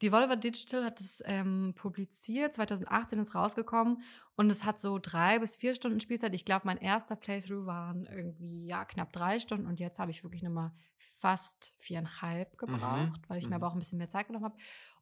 Devolver 0.00 0.36
Digital 0.36 0.84
hat 0.84 1.00
es 1.00 1.22
ähm, 1.26 1.74
publiziert, 1.76 2.54
2018 2.54 3.18
ist 3.18 3.34
rausgekommen 3.34 4.00
und 4.36 4.48
es 4.48 4.64
hat 4.64 4.78
so 4.78 5.00
drei 5.00 5.40
bis 5.40 5.56
vier 5.56 5.74
Stunden 5.74 5.98
Spielzeit. 5.98 6.32
Ich 6.36 6.44
glaube, 6.44 6.66
mein 6.66 6.78
erster 6.78 7.16
Playthrough 7.16 7.66
waren 7.66 8.04
irgendwie 8.04 8.64
ja 8.66 8.84
knapp 8.84 9.12
drei 9.12 9.40
Stunden 9.40 9.66
und 9.66 9.80
jetzt 9.80 9.98
habe 9.98 10.12
ich 10.12 10.22
wirklich 10.22 10.44
nochmal 10.44 10.70
fast 10.96 11.74
viereinhalb 11.76 12.56
gebraucht, 12.58 13.20
weil 13.26 13.38
ich 13.38 13.46
mir 13.46 13.56
mhm. 13.56 13.62
aber 13.62 13.66
auch 13.66 13.72
ein 13.72 13.80
bisschen 13.80 13.98
mehr 13.98 14.08
Zeit 14.08 14.28
genommen 14.28 14.44
habe. 14.44 14.56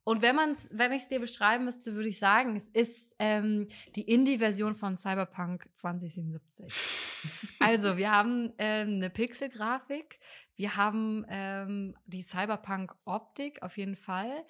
Und 0.08 0.22
wenn 0.22 0.36
man's, 0.36 0.68
wenn 0.70 0.92
ich 0.92 1.02
es 1.02 1.08
dir 1.08 1.18
beschreiben 1.18 1.64
müsste, 1.64 1.94
würde 1.94 2.08
ich 2.08 2.20
sagen, 2.20 2.54
es 2.54 2.68
ist 2.68 3.16
ähm, 3.18 3.66
die 3.96 4.02
Indie-Version 4.02 4.76
von 4.76 4.94
Cyberpunk 4.94 5.68
2077. 5.74 6.72
Also, 7.58 7.96
wir 7.96 8.12
haben 8.12 8.52
ähm, 8.58 8.94
eine 8.96 9.10
Pixel-Grafik, 9.10 10.20
wir 10.54 10.76
haben 10.76 11.24
ähm, 11.28 11.96
die 12.04 12.22
Cyberpunk-Optik 12.22 13.62
auf 13.62 13.76
jeden 13.78 13.96
Fall. 13.96 14.44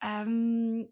Ähm, 0.00 0.88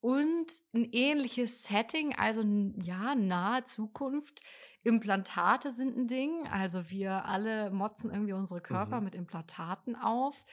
und 0.00 0.46
ein 0.74 0.88
ähnliches 0.90 1.62
Setting, 1.62 2.16
also 2.16 2.42
ja, 2.82 3.14
nahe 3.14 3.62
Zukunft. 3.62 4.40
Implantate 4.82 5.72
sind 5.72 5.96
ein 5.96 6.06
Ding. 6.08 6.46
Also 6.48 6.90
wir 6.90 7.24
alle 7.24 7.70
motzen 7.70 8.10
irgendwie 8.10 8.32
unsere 8.32 8.60
Körper 8.60 8.98
Mhm. 8.98 9.04
mit 9.04 9.14
Implantaten 9.14 9.94
auf. 9.96 10.44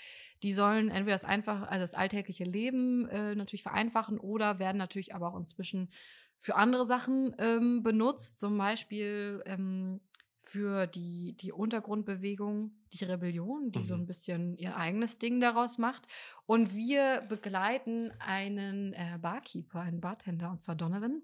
Die 0.44 0.54
sollen 0.54 0.90
entweder 0.90 1.16
das 1.16 1.26
einfach, 1.26 1.64
also 1.64 1.80
das 1.82 1.94
alltägliche 1.96 2.44
Leben 2.44 3.08
äh, 3.08 3.34
natürlich 3.36 3.64
vereinfachen 3.64 4.20
oder 4.20 4.60
werden 4.60 4.78
natürlich 4.78 5.16
aber 5.16 5.30
auch 5.34 5.38
inzwischen 5.38 5.90
für 6.36 6.56
andere 6.56 6.86
Sachen 6.86 7.36
ähm, 7.40 7.84
benutzt, 7.84 8.40
zum 8.40 8.58
Beispiel 8.58 9.42
ähm, 9.46 10.02
für 10.42 10.88
die, 10.88 11.38
die 11.38 11.54
Untergrundbewegung, 11.54 12.72
die 12.92 13.06
Rebellion, 13.06 13.72
die 13.72 13.82
so 13.82 13.94
Mhm. 13.94 14.02
ein 14.02 14.06
bisschen 14.06 14.58
ihr 14.58 14.76
eigenes 14.76 15.18
Ding 15.18 15.40
daraus 15.40 15.78
macht. 15.78 16.06
Und 16.46 16.76
wir 16.76 17.22
begleiten 17.30 18.12
einen 18.20 18.94
äh, 18.94 19.18
Barkeeper, 19.22 19.80
einen 19.80 20.02
Bartender, 20.02 20.52
und 20.52 20.62
zwar 20.62 20.76
Donovan. 20.76 21.22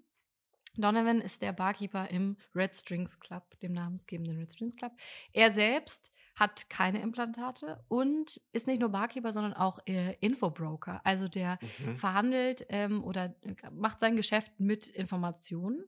Donovan 0.76 1.20
ist 1.20 1.42
der 1.42 1.52
Barkeeper 1.52 2.08
im 2.10 2.36
Red 2.54 2.76
Strings 2.76 3.18
Club, 3.20 3.58
dem 3.60 3.72
namensgebenden 3.72 4.38
Red 4.38 4.52
Strings 4.52 4.76
Club. 4.76 4.92
Er 5.32 5.50
selbst 5.50 6.10
hat 6.34 6.70
keine 6.70 7.02
Implantate 7.02 7.84
und 7.88 8.40
ist 8.52 8.66
nicht 8.66 8.80
nur 8.80 8.88
Barkeeper, 8.88 9.32
sondern 9.32 9.52
auch 9.52 9.78
äh, 9.86 10.14
Infobroker. 10.20 11.00
Also 11.04 11.28
der 11.28 11.58
Mhm. 11.78 11.96
verhandelt 11.96 12.64
ähm, 12.68 13.04
oder 13.04 13.34
macht 13.72 14.00
sein 14.00 14.16
Geschäft 14.16 14.58
mit 14.58 14.86
Informationen 14.88 15.84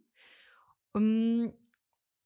ähm, 0.94 1.52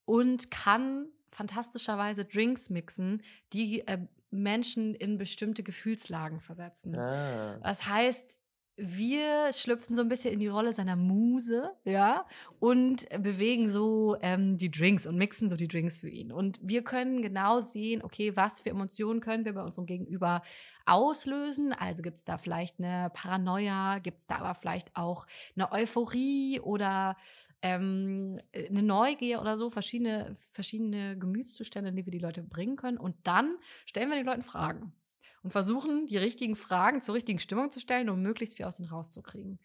und 0.05 0.50
kann 0.50 1.07
fantastischerweise 1.31 2.24
Drinks 2.24 2.70
mixen, 2.70 3.22
die 3.52 3.87
äh, 3.87 3.98
Menschen 4.31 4.94
in 4.94 5.18
bestimmte 5.18 5.62
Gefühlslagen 5.62 6.40
versetzen. 6.40 6.96
Ah. 6.96 7.59
Das 7.62 7.87
heißt, 7.87 8.40
wir 8.76 9.52
schlüpfen 9.54 9.96
so 9.96 10.02
ein 10.02 10.08
bisschen 10.08 10.34
in 10.34 10.40
die 10.40 10.48
Rolle 10.48 10.72
seiner 10.72 10.96
Muse, 10.96 11.72
ja, 11.84 12.26
und 12.60 13.08
bewegen 13.22 13.68
so 13.68 14.16
ähm, 14.20 14.58
die 14.58 14.70
Drinks 14.70 15.06
und 15.06 15.16
mixen 15.16 15.48
so 15.48 15.56
die 15.56 15.68
Drinks 15.68 15.98
für 15.98 16.10
ihn. 16.10 16.30
Und 16.30 16.58
wir 16.62 16.84
können 16.84 17.22
genau 17.22 17.60
sehen, 17.60 18.02
okay, 18.02 18.36
was 18.36 18.60
für 18.60 18.70
Emotionen 18.70 19.20
können 19.20 19.46
wir 19.46 19.54
bei 19.54 19.62
unserem 19.62 19.86
Gegenüber 19.86 20.42
auslösen. 20.84 21.72
Also 21.72 22.02
gibt 22.02 22.18
es 22.18 22.24
da 22.24 22.36
vielleicht 22.36 22.78
eine 22.78 23.10
Paranoia, 23.10 23.98
gibt 23.98 24.20
es 24.20 24.26
da 24.26 24.36
aber 24.36 24.54
vielleicht 24.54 24.94
auch 24.94 25.26
eine 25.56 25.72
Euphorie 25.72 26.60
oder 26.60 27.16
ähm, 27.62 28.40
eine 28.54 28.82
Neugier 28.82 29.40
oder 29.40 29.56
so, 29.56 29.70
verschiedene, 29.70 30.34
verschiedene 30.52 31.18
Gemütszustände, 31.18 31.92
die 31.92 32.04
wir 32.04 32.12
die 32.12 32.18
Leute 32.18 32.42
bringen 32.42 32.76
können. 32.76 32.98
Und 32.98 33.16
dann 33.24 33.56
stellen 33.86 34.10
wir 34.10 34.16
den 34.16 34.26
Leuten 34.26 34.42
Fragen 34.42 34.92
und 35.42 35.51
versuchen, 35.51 36.07
die 36.07 36.16
richtigen 36.16 36.57
Fragen 36.57 37.03
zur 37.03 37.14
richtigen 37.14 37.38
Stimmung 37.38 37.70
zu 37.72 37.81
stellen, 37.81 38.09
um 38.11 38.20
möglichst 38.22 38.57
viel 38.57 38.66
aus 38.66 38.79
ihnen 38.81 38.88
rauszukriegen. 38.88 39.59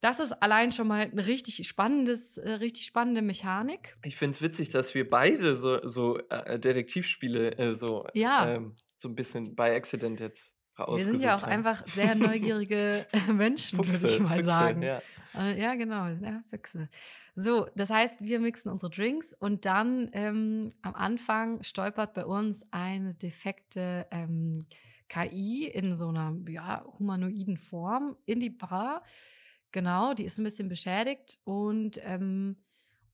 Das 0.00 0.18
ist 0.18 0.32
allein 0.32 0.72
schon 0.72 0.88
mal 0.88 1.02
eine 1.10 1.26
richtig 1.26 1.66
spannendes, 1.68 2.38
äh, 2.38 2.52
richtig 2.52 2.86
spannende 2.86 3.20
Mechanik. 3.20 3.98
Ich 4.02 4.16
finde 4.16 4.34
es 4.36 4.40
witzig, 4.42 4.70
dass 4.70 4.94
wir 4.94 5.08
beide 5.08 5.54
so, 5.56 5.86
so 5.86 6.18
äh, 6.30 6.58
Detektivspiele 6.58 7.58
äh, 7.58 7.74
so, 7.74 8.06
Ja. 8.14 8.48
ähm, 8.54 8.76
so 8.96 9.08
ein 9.08 9.14
bisschen 9.14 9.54
bei 9.54 9.76
Accident 9.76 10.20
jetzt 10.20 10.54
Wir 10.88 11.04
sind 11.04 11.20
ja 11.20 11.36
auch 11.36 11.42
haben. 11.42 11.52
einfach 11.52 11.86
sehr 11.86 12.14
neugierige 12.14 13.06
Menschen, 13.32 13.78
würde 13.78 14.06
ich 14.06 14.20
mal 14.20 14.34
Füchse, 14.34 14.44
sagen. 14.44 14.82
Ja. 14.82 15.02
Äh, 15.34 15.60
Ja, 15.60 15.74
genau, 15.74 16.06
wir 16.06 16.14
sind 16.14 16.24
einfach 16.26 16.48
Füchse. 16.48 16.88
So, 17.34 17.68
das 17.76 17.90
heißt, 17.90 18.22
wir 18.22 18.40
mixen 18.40 18.70
unsere 18.70 18.90
Drinks 18.90 19.32
und 19.32 19.64
dann 19.64 20.10
ähm, 20.12 20.70
am 20.82 20.94
Anfang 20.94 21.62
stolpert 21.62 22.12
bei 22.14 22.24
uns 22.24 22.66
eine 22.70 23.14
defekte 23.14 24.06
ähm, 24.10 24.58
KI 25.08 25.66
in 25.66 25.94
so 25.94 26.08
einer 26.08 26.36
ja, 26.48 26.84
humanoiden 26.98 27.56
Form 27.56 28.16
in 28.26 28.40
die 28.40 28.50
Bar. 28.50 29.02
Genau, 29.72 30.14
die 30.14 30.24
ist 30.24 30.38
ein 30.38 30.44
bisschen 30.44 30.68
beschädigt 30.68 31.38
und 31.44 32.00
ähm, 32.04 32.56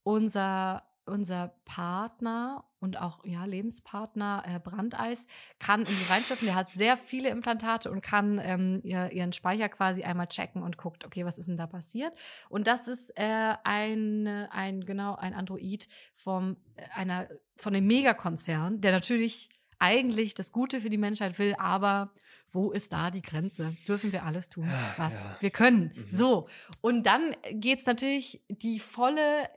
unser, 0.02 0.82
unser 1.08 1.54
Partner 1.64 2.64
und 2.80 3.00
auch 3.00 3.24
ja, 3.24 3.44
Lebenspartner 3.44 4.42
äh, 4.46 4.58
Brandeis 4.60 5.26
kann 5.58 5.80
in 5.80 5.86
die 5.86 6.10
reinschöpfen. 6.12 6.46
Der 6.46 6.54
hat 6.54 6.70
sehr 6.70 6.96
viele 6.96 7.30
Implantate 7.30 7.90
und 7.90 8.00
kann 8.02 8.40
ähm, 8.42 8.80
ihr, 8.84 9.10
ihren 9.12 9.32
Speicher 9.32 9.68
quasi 9.68 10.02
einmal 10.02 10.26
checken 10.28 10.62
und 10.62 10.76
guckt, 10.76 11.04
okay, 11.04 11.24
was 11.24 11.38
ist 11.38 11.48
denn 11.48 11.56
da 11.56 11.66
passiert? 11.66 12.12
Und 12.48 12.66
das 12.66 12.86
ist 12.88 13.10
äh, 13.18 13.54
ein, 13.64 14.26
ein 14.26 14.84
genau 14.84 15.14
ein 15.16 15.34
Android 15.34 15.88
vom 16.14 16.56
äh, 16.76 16.82
einer 16.94 17.28
von 17.56 17.72
dem 17.72 17.86
Megakonzern, 17.86 18.80
der 18.80 18.92
natürlich 18.92 19.48
eigentlich 19.78 20.34
das 20.34 20.52
Gute 20.52 20.80
für 20.80 20.90
die 20.90 20.98
Menschheit 20.98 21.38
will, 21.38 21.54
aber 21.58 22.10
wo 22.48 22.70
ist 22.70 22.92
da 22.92 23.10
die 23.10 23.22
Grenze? 23.22 23.76
Dürfen 23.88 24.12
wir 24.12 24.24
alles 24.24 24.48
tun, 24.48 24.70
was 24.96 25.12
Ja. 25.14 25.36
wir 25.40 25.50
können? 25.50 25.92
Mhm. 25.94 26.08
So. 26.08 26.48
Und 26.80 27.04
dann 27.04 27.34
geht's 27.50 27.86
natürlich 27.86 28.40
die 28.48 28.78
volle 28.78 29.48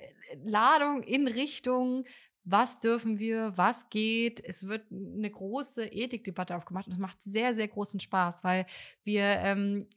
Ladung 0.44 1.04
in 1.04 1.28
Richtung 1.28 2.06
was 2.52 2.80
dürfen 2.80 3.20
wir, 3.20 3.58
was 3.58 3.89
geht. 3.89 4.44
Es 4.44 4.68
wird 4.68 4.92
eine 4.92 5.30
große 5.30 5.86
Ethikdebatte 5.86 6.56
aufgemacht 6.56 6.88
und 6.88 6.94
es 6.94 7.00
macht 7.00 7.22
sehr, 7.22 7.54
sehr 7.54 7.68
großen 7.68 8.00
Spaß, 8.00 8.44
weil 8.44 8.65
wir 9.04 9.24
ähm, 9.24 9.88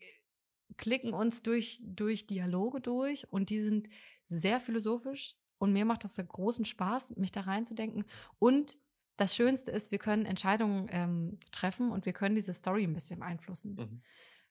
klicken 0.76 1.14
uns 1.14 1.42
durch, 1.42 1.80
durch 1.82 2.26
Dialoge 2.26 2.80
durch 2.80 3.30
und 3.32 3.50
die 3.50 3.60
sind 3.60 3.88
sehr 4.26 4.60
philosophisch 4.60 5.36
und 5.58 5.72
mir 5.72 5.84
macht 5.84 6.04
das 6.04 6.16
großen 6.16 6.64
Spaß, 6.64 7.16
mich 7.16 7.32
da 7.32 7.42
reinzudenken 7.42 8.04
und 8.38 8.78
das 9.16 9.36
Schönste 9.36 9.70
ist, 9.70 9.92
wir 9.92 9.98
können 9.98 10.24
Entscheidungen 10.24 10.88
ähm, 10.90 11.38
treffen 11.52 11.90
und 11.90 12.06
wir 12.06 12.12
können 12.12 12.34
diese 12.34 12.54
Story 12.54 12.84
ein 12.84 12.94
bisschen 12.94 13.20
beeinflussen. 13.20 13.74
Mhm. 13.74 14.02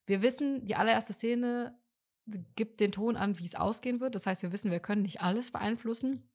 Wir 0.05 0.21
wissen, 0.21 0.65
die 0.65 0.75
allererste 0.75 1.13
Szene 1.13 1.77
gibt 2.55 2.79
den 2.79 2.91
Ton 2.91 3.15
an, 3.15 3.39
wie 3.39 3.45
es 3.45 3.55
ausgehen 3.55 3.99
wird. 3.99 4.15
Das 4.15 4.25
heißt, 4.25 4.43
wir 4.43 4.51
wissen, 4.51 4.71
wir 4.71 4.79
können 4.79 5.01
nicht 5.01 5.21
alles 5.21 5.51
beeinflussen. 5.51 6.29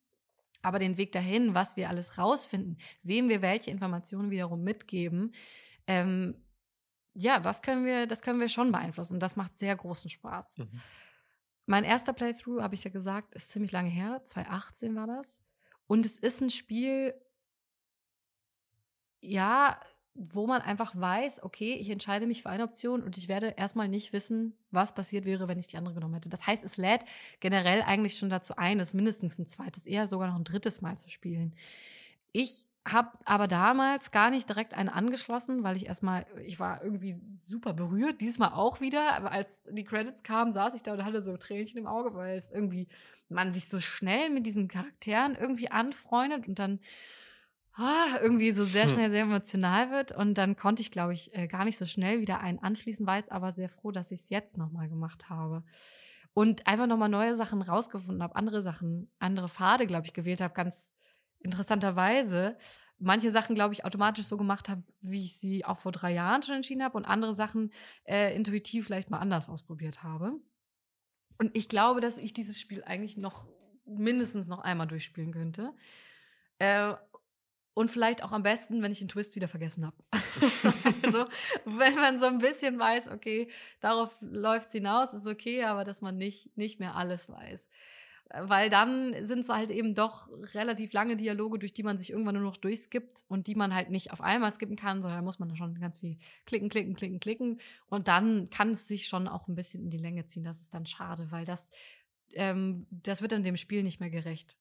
Aber 0.61 0.79
den 0.79 0.97
Weg 0.97 1.11
dahin, 1.11 1.53
was 1.53 1.77
wir 1.77 1.89
alles 1.89 2.17
rausfinden, 2.17 2.77
wem 3.03 3.29
wir 3.29 3.41
welche 3.41 3.71
Informationen 3.71 4.31
wiederum 4.31 4.63
mitgeben, 4.63 5.33
ähm, 5.85 6.35
ja, 7.13 7.39
das 7.39 7.61
können 7.61 7.85
wir, 7.85 8.05
das 8.05 8.21
können 8.21 8.39
wir 8.39 8.49
schon 8.49 8.71
beeinflussen. 8.71 9.19
Das 9.19 9.35
macht 9.35 9.57
sehr 9.57 9.75
großen 9.75 10.09
Spaß. 10.09 10.59
Mhm. 10.59 10.81
Mein 11.65 11.83
erster 11.83 12.13
Playthrough, 12.13 12.61
habe 12.61 12.75
ich 12.75 12.83
ja 12.83 12.91
gesagt, 12.91 13.33
ist 13.33 13.49
ziemlich 13.49 13.71
lange 13.71 13.89
her. 13.89 14.21
2018 14.23 14.95
war 14.95 15.07
das. 15.07 15.41
Und 15.87 16.05
es 16.05 16.17
ist 16.17 16.41
ein 16.41 16.49
Spiel, 16.49 17.13
ja, 19.19 19.79
wo 20.17 20.47
man 20.47 20.61
einfach 20.61 20.95
weiß, 20.95 21.43
okay, 21.43 21.73
ich 21.73 21.89
entscheide 21.89 22.25
mich 22.25 22.41
für 22.41 22.49
eine 22.49 22.63
Option 22.63 23.03
und 23.03 23.17
ich 23.17 23.27
werde 23.27 23.53
erstmal 23.55 23.87
nicht 23.87 24.13
wissen, 24.13 24.57
was 24.71 24.95
passiert 24.95 25.25
wäre, 25.25 25.47
wenn 25.47 25.59
ich 25.59 25.67
die 25.67 25.77
andere 25.77 25.93
genommen 25.93 26.15
hätte. 26.15 26.29
Das 26.29 26.47
heißt, 26.47 26.63
es 26.63 26.77
lädt 26.77 27.01
generell 27.39 27.83
eigentlich 27.83 28.17
schon 28.17 28.29
dazu 28.29 28.55
ein, 28.55 28.79
es 28.79 28.95
mindestens 28.95 29.37
ein 29.37 29.45
zweites, 29.45 29.85
eher 29.85 30.07
sogar 30.07 30.27
noch 30.29 30.35
ein 30.35 30.43
drittes 30.43 30.81
Mal 30.81 30.97
zu 30.97 31.09
spielen. 31.09 31.55
Ich 32.31 32.65
habe 32.87 33.11
aber 33.25 33.47
damals 33.47 34.11
gar 34.11 34.29
nicht 34.31 34.49
direkt 34.49 34.73
eine 34.73 34.93
angeschlossen, 34.93 35.63
weil 35.63 35.77
ich 35.77 35.87
erstmal, 35.87 36.25
ich 36.45 36.59
war 36.59 36.83
irgendwie 36.83 37.15
super 37.45 37.73
berührt, 37.73 38.21
diesmal 38.21 38.53
auch 38.53 38.81
wieder, 38.81 39.13
aber 39.13 39.31
als 39.31 39.69
die 39.71 39.83
Credits 39.83 40.23
kamen, 40.23 40.51
saß 40.51 40.73
ich 40.73 40.83
da 40.83 40.93
und 40.93 41.05
hatte 41.05 41.21
so 41.21 41.37
Tränchen 41.37 41.77
im 41.77 41.87
Auge, 41.87 42.15
weil 42.15 42.37
es 42.37 42.49
irgendwie 42.49 42.87
man 43.29 43.53
sich 43.53 43.67
so 43.67 43.79
schnell 43.79 44.29
mit 44.29 44.45
diesen 44.45 44.67
Charakteren 44.67 45.35
irgendwie 45.35 45.69
anfreundet 45.69 46.47
und 46.47 46.59
dann 46.59 46.79
ah, 47.77 48.19
irgendwie 48.21 48.51
so 48.51 48.63
sehr 48.63 48.83
hm. 48.83 48.89
schnell 48.89 49.11
sehr 49.11 49.21
emotional 49.21 49.91
wird. 49.91 50.11
Und 50.11 50.35
dann 50.35 50.55
konnte 50.55 50.81
ich, 50.81 50.91
glaube 50.91 51.13
ich, 51.13 51.33
äh, 51.35 51.47
gar 51.47 51.65
nicht 51.65 51.77
so 51.77 51.85
schnell 51.85 52.19
wieder 52.19 52.39
einen 52.39 52.59
anschließen, 52.59 53.05
war 53.05 53.17
jetzt 53.17 53.31
aber 53.31 53.51
sehr 53.51 53.69
froh, 53.69 53.91
dass 53.91 54.11
ich 54.11 54.21
es 54.21 54.29
jetzt 54.29 54.57
nochmal 54.57 54.89
gemacht 54.89 55.29
habe. 55.29 55.63
Und 56.33 56.67
einfach 56.67 56.87
nochmal 56.87 57.09
neue 57.09 57.35
Sachen 57.35 57.61
rausgefunden 57.61 58.21
habe, 58.21 58.35
andere 58.35 58.61
Sachen, 58.61 59.09
andere 59.19 59.49
Pfade, 59.49 59.87
glaube 59.87 60.05
ich, 60.05 60.13
gewählt 60.13 60.41
habe, 60.41 60.53
ganz 60.53 60.93
interessanterweise. 61.39 62.57
Manche 62.99 63.31
Sachen, 63.31 63.55
glaube 63.55 63.73
ich, 63.73 63.85
automatisch 63.85 64.25
so 64.25 64.37
gemacht 64.37 64.69
habe, 64.69 64.83
wie 65.01 65.23
ich 65.23 65.37
sie 65.37 65.65
auch 65.65 65.77
vor 65.77 65.91
drei 65.91 66.13
Jahren 66.13 66.41
schon 66.43 66.55
entschieden 66.55 66.83
habe 66.83 66.97
und 66.97 67.05
andere 67.05 67.33
Sachen 67.33 67.71
äh, 68.05 68.35
intuitiv 68.35 68.85
vielleicht 68.85 69.09
mal 69.09 69.19
anders 69.19 69.49
ausprobiert 69.49 70.03
habe. 70.03 70.33
Und 71.37 71.55
ich 71.55 71.69
glaube, 71.69 72.01
dass 72.01 72.17
ich 72.17 72.33
dieses 72.33 72.59
Spiel 72.59 72.83
eigentlich 72.83 73.17
noch 73.17 73.47
mindestens 73.85 74.47
noch 74.47 74.59
einmal 74.59 74.87
durchspielen 74.87 75.31
könnte. 75.31 75.73
Äh, 76.57 76.93
und 77.77 77.91
vielleicht 77.91 78.23
auch 78.23 78.31
am 78.31 78.41
besten, 78.41 78.81
wenn 78.81 78.91
ich 78.91 78.97
den 78.97 79.07
Twist 79.07 79.35
wieder 79.35 79.47
vergessen 79.47 79.85
habe. 79.85 79.95
also, 81.03 81.25
wenn 81.65 81.93
man 81.93 82.17
so 82.17 82.25
ein 82.25 82.39
bisschen 82.39 82.79
weiß, 82.79 83.09
okay, 83.09 83.49
darauf 83.81 84.17
läuft 84.19 84.69
es 84.69 84.73
hinaus, 84.73 85.13
ist 85.13 85.27
okay, 85.27 85.63
aber 85.63 85.83
dass 85.83 86.01
man 86.01 86.17
nicht, 86.17 86.57
nicht 86.57 86.79
mehr 86.79 86.95
alles 86.95 87.29
weiß. 87.29 87.69
Weil 88.33 88.71
dann 88.71 89.13
sind 89.23 89.41
es 89.41 89.49
halt 89.49 89.69
eben 89.69 89.93
doch 89.93 90.27
relativ 90.55 90.91
lange 90.91 91.17
Dialoge, 91.17 91.59
durch 91.59 91.71
die 91.71 91.83
man 91.83 91.99
sich 91.99 92.09
irgendwann 92.09 92.33
nur 92.33 92.45
noch 92.45 92.57
durchskippt 92.57 93.25
und 93.27 93.45
die 93.45 93.53
man 93.53 93.75
halt 93.75 93.91
nicht 93.91 94.11
auf 94.11 94.21
einmal 94.21 94.51
skippen 94.51 94.75
kann, 94.75 95.03
sondern 95.03 95.19
da 95.19 95.23
muss 95.23 95.37
man 95.37 95.55
schon 95.55 95.79
ganz 95.79 95.99
viel 95.99 96.17
klicken, 96.47 96.69
klicken, 96.69 96.95
klicken, 96.95 97.19
klicken. 97.19 97.61
Und 97.89 98.07
dann 98.07 98.49
kann 98.49 98.71
es 98.71 98.87
sich 98.87 99.07
schon 99.07 99.27
auch 99.27 99.47
ein 99.47 99.55
bisschen 99.55 99.83
in 99.83 99.91
die 99.91 99.99
Länge 99.99 100.25
ziehen. 100.25 100.43
Das 100.43 100.61
ist 100.61 100.73
dann 100.73 100.87
schade, 100.87 101.27
weil 101.29 101.45
das, 101.45 101.69
ähm, 102.33 102.87
das 102.89 103.21
wird 103.21 103.33
dann 103.33 103.43
dem 103.43 103.55
Spiel 103.55 103.83
nicht 103.83 103.99
mehr 103.99 104.09
gerecht. 104.09 104.57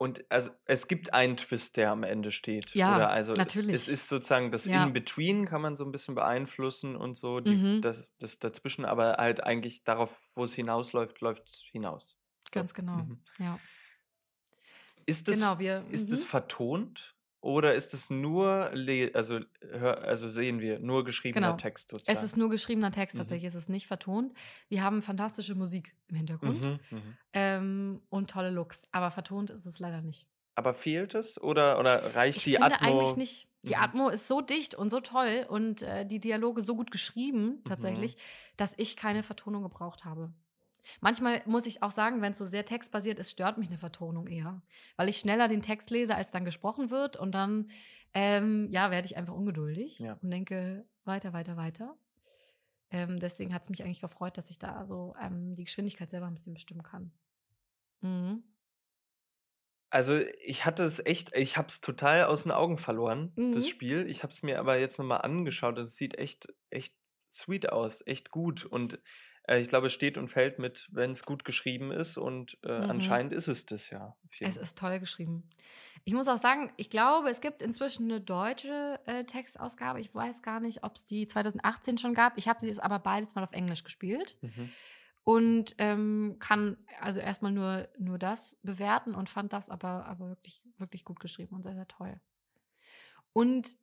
Und 0.00 0.24
also 0.30 0.50
es 0.64 0.88
gibt 0.88 1.12
einen 1.12 1.36
Twist, 1.36 1.76
der 1.76 1.90
am 1.90 2.04
Ende 2.04 2.30
steht. 2.30 2.74
Ja, 2.74 2.96
oder? 2.96 3.10
Also 3.10 3.34
natürlich. 3.34 3.74
Es, 3.74 3.82
es 3.82 3.88
ist 3.88 4.08
sozusagen 4.08 4.50
das 4.50 4.64
ja. 4.64 4.82
In-Between 4.82 5.44
kann 5.44 5.60
man 5.60 5.76
so 5.76 5.84
ein 5.84 5.92
bisschen 5.92 6.14
beeinflussen 6.14 6.96
und 6.96 7.18
so, 7.18 7.40
die, 7.40 7.54
mhm. 7.54 7.82
das, 7.82 8.08
das, 8.18 8.38
dazwischen, 8.38 8.86
aber 8.86 9.18
halt 9.18 9.44
eigentlich 9.44 9.84
darauf, 9.84 10.10
wo 10.34 10.44
es 10.44 10.54
hinausläuft, 10.54 11.20
läuft 11.20 11.46
es 11.46 11.64
hinaus. 11.70 12.16
So. 12.44 12.52
Ganz 12.52 12.72
genau, 12.72 12.96
mhm. 12.96 13.20
ja. 13.38 13.58
Ist 15.04 15.28
das, 15.28 15.34
genau, 15.34 15.58
wir, 15.58 15.84
ist 15.90 16.10
das 16.10 16.20
mhm. 16.20 16.24
vertont? 16.24 17.14
Oder 17.42 17.74
ist 17.74 17.94
es 17.94 18.10
nur, 18.10 18.70
also, 19.14 19.40
also 19.82 20.28
sehen 20.28 20.60
wir, 20.60 20.78
nur 20.78 21.04
geschriebener 21.04 21.48
genau. 21.48 21.56
Text 21.56 21.90
sozusagen? 21.90 22.16
Es 22.16 22.22
ist 22.22 22.36
nur 22.36 22.50
geschriebener 22.50 22.90
Text 22.90 23.14
mhm. 23.14 23.20
tatsächlich, 23.20 23.48
es 23.48 23.54
ist 23.54 23.70
nicht 23.70 23.86
vertont. 23.86 24.34
Wir 24.68 24.82
haben 24.82 25.00
fantastische 25.00 25.54
Musik 25.54 25.94
im 26.08 26.16
Hintergrund 26.16 26.62
mhm, 26.62 26.78
mhm, 26.90 27.16
ähm, 27.32 28.02
und 28.10 28.30
tolle 28.30 28.50
Looks, 28.50 28.82
aber 28.92 29.10
vertont 29.10 29.48
ist 29.50 29.64
es 29.64 29.78
leider 29.78 30.02
nicht. 30.02 30.26
Aber 30.54 30.74
fehlt 30.74 31.14
es 31.14 31.40
oder, 31.40 31.78
oder 31.78 32.14
reicht 32.14 32.38
ich 32.38 32.44
die 32.44 32.50
finde 32.56 32.74
Atmo? 32.74 32.86
eigentlich 32.86 33.16
nicht. 33.16 33.48
Die 33.62 33.74
mhm. 33.74 33.82
Atmo 33.82 34.08
ist 34.10 34.28
so 34.28 34.42
dicht 34.42 34.74
und 34.74 34.90
so 34.90 35.00
toll 35.00 35.46
und 35.48 35.80
äh, 35.82 36.04
die 36.04 36.20
Dialoge 36.20 36.60
so 36.60 36.76
gut 36.76 36.90
geschrieben 36.90 37.46
mhm. 37.46 37.64
tatsächlich, 37.64 38.18
dass 38.58 38.74
ich 38.76 38.96
keine 38.96 39.22
Vertonung 39.22 39.62
gebraucht 39.62 40.04
habe. 40.04 40.34
Manchmal 41.00 41.42
muss 41.46 41.66
ich 41.66 41.82
auch 41.82 41.90
sagen, 41.90 42.22
wenn 42.22 42.32
es 42.32 42.38
so 42.38 42.44
sehr 42.44 42.64
textbasiert 42.64 43.18
ist, 43.18 43.30
stört 43.30 43.58
mich 43.58 43.68
eine 43.68 43.78
Vertonung 43.78 44.26
eher. 44.26 44.62
Weil 44.96 45.08
ich 45.08 45.18
schneller 45.18 45.48
den 45.48 45.62
Text 45.62 45.90
lese, 45.90 46.14
als 46.14 46.30
dann 46.30 46.44
gesprochen 46.44 46.90
wird. 46.90 47.16
Und 47.16 47.34
dann, 47.34 47.70
ähm, 48.14 48.68
ja, 48.70 48.90
werde 48.90 49.06
ich 49.06 49.16
einfach 49.16 49.34
ungeduldig 49.34 49.98
ja. 49.98 50.18
und 50.22 50.30
denke 50.30 50.84
weiter, 51.04 51.32
weiter, 51.32 51.56
weiter. 51.56 51.96
Ähm, 52.90 53.20
deswegen 53.20 53.54
hat 53.54 53.62
es 53.62 53.70
mich 53.70 53.84
eigentlich 53.84 54.00
gefreut, 54.00 54.36
dass 54.36 54.50
ich 54.50 54.58
da 54.58 54.84
so 54.84 55.14
ähm, 55.20 55.54
die 55.54 55.64
Geschwindigkeit 55.64 56.10
selber 56.10 56.26
ein 56.26 56.34
bisschen 56.34 56.54
bestimmen 56.54 56.82
kann. 56.82 57.12
Mhm. 58.00 58.42
Also 59.90 60.16
ich 60.44 60.64
hatte 60.64 60.84
es 60.84 61.04
echt, 61.04 61.36
ich 61.36 61.56
habe 61.56 61.68
es 61.68 61.80
total 61.80 62.24
aus 62.24 62.44
den 62.44 62.52
Augen 62.52 62.78
verloren, 62.78 63.32
mhm. 63.34 63.52
das 63.52 63.68
Spiel. 63.68 64.08
Ich 64.08 64.22
habe 64.22 64.32
es 64.32 64.42
mir 64.42 64.60
aber 64.60 64.78
jetzt 64.78 64.98
nochmal 64.98 65.22
angeschaut 65.22 65.78
und 65.78 65.84
es 65.84 65.96
sieht 65.96 66.16
echt, 66.16 66.48
echt 66.70 66.94
sweet 67.30 67.70
aus, 67.72 68.02
echt 68.06 68.30
gut. 68.30 68.64
Und 68.64 69.00
ich 69.58 69.68
glaube, 69.68 69.88
es 69.88 69.92
steht 69.92 70.16
und 70.16 70.28
fällt 70.28 70.58
mit, 70.58 70.88
wenn 70.92 71.10
es 71.10 71.24
gut 71.24 71.44
geschrieben 71.44 71.90
ist 71.90 72.16
und 72.16 72.58
äh, 72.62 72.78
mhm. 72.78 72.90
anscheinend 72.90 73.32
ist 73.32 73.48
es 73.48 73.66
das 73.66 73.90
ja. 73.90 74.16
Es 74.40 74.56
ist 74.56 74.78
toll 74.78 75.00
geschrieben. 75.00 75.48
Ich 76.04 76.14
muss 76.14 76.28
auch 76.28 76.38
sagen, 76.38 76.72
ich 76.76 76.88
glaube, 76.88 77.28
es 77.28 77.40
gibt 77.40 77.60
inzwischen 77.60 78.10
eine 78.10 78.20
deutsche 78.20 79.00
äh, 79.06 79.24
Textausgabe. 79.24 80.00
Ich 80.00 80.14
weiß 80.14 80.42
gar 80.42 80.60
nicht, 80.60 80.82
ob 80.82 80.96
es 80.96 81.04
die 81.04 81.26
2018 81.26 81.98
schon 81.98 82.14
gab. 82.14 82.38
Ich 82.38 82.48
habe 82.48 82.60
sie 82.60 82.68
jetzt 82.68 82.82
aber 82.82 82.98
beides 82.98 83.34
mal 83.34 83.42
auf 83.44 83.52
Englisch 83.52 83.84
gespielt. 83.84 84.36
Mhm. 84.40 84.70
Und 85.24 85.74
ähm, 85.78 86.36
kann 86.38 86.78
also 87.00 87.20
erstmal 87.20 87.52
nur, 87.52 87.88
nur 87.98 88.18
das 88.18 88.56
bewerten 88.62 89.14
und 89.14 89.28
fand 89.28 89.52
das 89.52 89.68
aber, 89.68 90.06
aber 90.06 90.28
wirklich, 90.28 90.62
wirklich 90.78 91.04
gut 91.04 91.20
geschrieben 91.20 91.54
und 91.54 91.62
sehr, 91.62 91.74
sehr 91.74 91.88
toll. 91.88 92.18
Und 93.32 93.76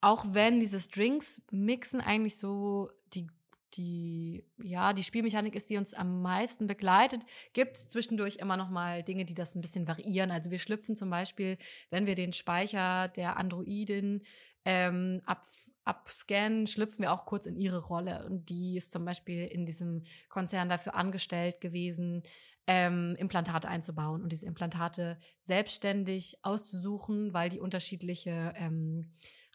auch 0.00 0.24
wenn 0.30 0.58
dieses 0.58 0.88
Drinks-Mixen 0.88 2.00
eigentlich 2.00 2.38
so 2.38 2.90
die 3.12 3.28
die, 3.74 4.44
ja, 4.62 4.92
die 4.92 5.02
Spielmechanik 5.02 5.54
ist, 5.54 5.70
die 5.70 5.76
uns 5.76 5.94
am 5.94 6.22
meisten 6.22 6.66
begleitet, 6.66 7.22
gibt 7.52 7.76
es 7.76 7.88
zwischendurch 7.88 8.36
immer 8.36 8.56
noch 8.56 8.70
mal 8.70 9.02
Dinge, 9.02 9.24
die 9.24 9.34
das 9.34 9.54
ein 9.54 9.60
bisschen 9.60 9.88
variieren. 9.88 10.30
Also 10.30 10.50
wir 10.50 10.58
schlüpfen 10.58 10.96
zum 10.96 11.10
Beispiel, 11.10 11.58
wenn 11.90 12.06
wir 12.06 12.14
den 12.14 12.32
Speicher 12.32 13.08
der 13.08 13.36
Androidin 13.36 14.22
ähm, 14.64 15.22
ab, 15.26 15.46
abscannen, 15.84 16.66
schlüpfen 16.66 17.02
wir 17.02 17.12
auch 17.12 17.26
kurz 17.26 17.46
in 17.46 17.56
ihre 17.56 17.78
Rolle. 17.78 18.24
Und 18.26 18.48
die 18.48 18.76
ist 18.76 18.92
zum 18.92 19.04
Beispiel 19.04 19.46
in 19.46 19.66
diesem 19.66 20.04
Konzern 20.28 20.68
dafür 20.68 20.94
angestellt 20.94 21.60
gewesen, 21.60 22.22
ähm, 22.66 23.16
Implantate 23.18 23.68
einzubauen 23.68 24.22
und 24.22 24.30
diese 24.30 24.46
Implantate 24.46 25.18
selbstständig 25.36 26.38
auszusuchen, 26.42 27.34
weil 27.34 27.48
die 27.48 27.58
unterschiedliche 27.58 28.54
ähm, 28.56 29.10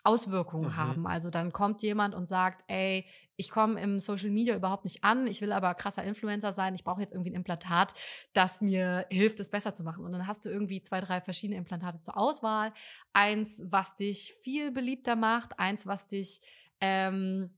Auswirkungen 0.08 0.70
mhm. 0.70 0.78
haben. 0.78 1.08
Also 1.08 1.30
dann 1.30 1.52
kommt 1.52 1.82
jemand 1.82 2.16
und 2.16 2.26
sagt, 2.26 2.64
ey, 2.68 3.06
ich 3.36 3.52
komme 3.52 3.80
im 3.80 4.00
Social 4.00 4.30
Media 4.30 4.56
überhaupt 4.56 4.86
nicht 4.86 5.04
an, 5.04 5.28
ich 5.28 5.42
will 5.42 5.52
aber 5.52 5.76
krasser 5.76 6.04
Influencer 6.04 6.54
sein, 6.54 6.74
ich 6.74 6.84
brauche 6.84 7.02
jetzt 7.02 7.14
irgendwie 7.14 7.32
ein 7.32 7.36
Implantat, 7.36 7.94
das 8.34 8.62
mir 8.62 9.06
hilft, 9.10 9.40
es 9.40 9.50
besser 9.50 9.74
zu 9.74 9.84
machen. 9.84 10.06
Und 10.06 10.14
dann 10.14 10.26
hast 10.26 10.46
du 10.46 10.50
irgendwie 10.50 10.82
zwei, 10.82 11.02
drei 11.02 11.22
verschiedene 11.22 11.58
Implantate 11.58 11.98
zur 11.98 12.18
Auswahl. 12.18 12.74
Eins, 13.14 13.62
was 13.66 13.96
dich 13.96 14.34
viel 14.42 14.72
beliebter 14.72 15.16
macht, 15.16 15.60
eins, 15.60 15.86
was 15.86 16.08
dich 16.08 16.42
ähm, 16.80 17.52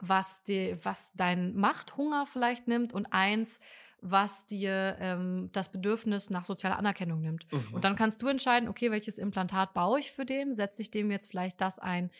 was 0.00 0.42
dir, 0.44 0.84
was 0.84 1.12
dein 1.14 1.54
Machthunger 1.54 2.26
vielleicht 2.26 2.66
nimmt 2.66 2.92
und 2.92 3.06
eins, 3.12 3.60
was 4.02 4.46
dir 4.46 4.96
ähm, 4.98 5.48
das 5.52 5.70
Bedürfnis 5.70 6.28
nach 6.28 6.44
sozialer 6.44 6.76
Anerkennung 6.78 7.20
nimmt. 7.20 7.50
Mhm. 7.50 7.72
Und 7.72 7.84
dann 7.84 7.96
kannst 7.96 8.20
du 8.20 8.26
entscheiden, 8.26 8.68
okay, 8.68 8.90
welches 8.90 9.16
Implantat 9.16 9.72
baue 9.74 10.00
ich 10.00 10.10
für 10.10 10.26
den? 10.26 10.52
Setze 10.52 10.82
ich 10.82 10.90
dem 10.90 11.10
jetzt 11.10 11.30
vielleicht 11.30 11.60
das 11.60 11.78
ein, 11.78 12.10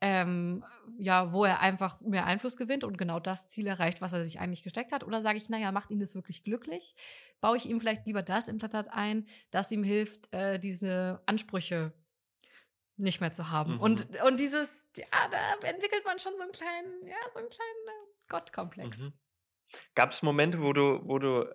ähm, 0.00 0.64
ja, 0.98 1.32
wo 1.32 1.44
er 1.44 1.60
einfach 1.60 2.00
mehr 2.00 2.26
Einfluss 2.26 2.56
gewinnt 2.56 2.84
und 2.84 2.96
genau 2.96 3.20
das 3.20 3.48
Ziel 3.48 3.66
erreicht, 3.66 4.00
was 4.00 4.14
er 4.14 4.22
sich 4.22 4.40
eigentlich 4.40 4.62
gesteckt 4.62 4.92
hat? 4.92 5.04
Oder 5.04 5.20
sage 5.20 5.36
ich, 5.36 5.50
naja, 5.50 5.72
macht 5.72 5.90
ihn 5.90 6.00
das 6.00 6.14
wirklich 6.14 6.42
glücklich? 6.42 6.94
Baue 7.42 7.58
ich 7.58 7.66
ihm 7.66 7.80
vielleicht 7.80 8.06
lieber 8.06 8.22
das 8.22 8.48
im 8.48 8.58
Tatat 8.58 8.88
ein, 8.88 9.26
das 9.50 9.70
ihm 9.70 9.84
hilft, 9.84 10.32
äh, 10.32 10.58
diese 10.58 11.22
Ansprüche 11.26 11.92
nicht 12.96 13.20
mehr 13.20 13.32
zu 13.32 13.50
haben. 13.50 13.74
Mhm. 13.74 13.80
Und, 13.80 14.22
und 14.22 14.40
dieses, 14.40 14.86
ja, 14.96 15.04
da 15.30 15.68
entwickelt 15.68 16.04
man 16.06 16.18
schon 16.18 16.34
so 16.36 16.42
einen 16.42 16.52
kleinen, 16.52 17.06
ja, 17.06 17.16
so 17.30 17.40
einen 17.40 17.50
kleinen 17.50 17.88
äh, 17.88 18.28
Gottkomplex. 18.28 18.98
Mhm. 18.98 19.12
Gab 19.94 20.12
es 20.12 20.22
Momente, 20.22 20.62
wo 20.62 20.72
du, 20.72 21.00
wo 21.04 21.18
du 21.18 21.46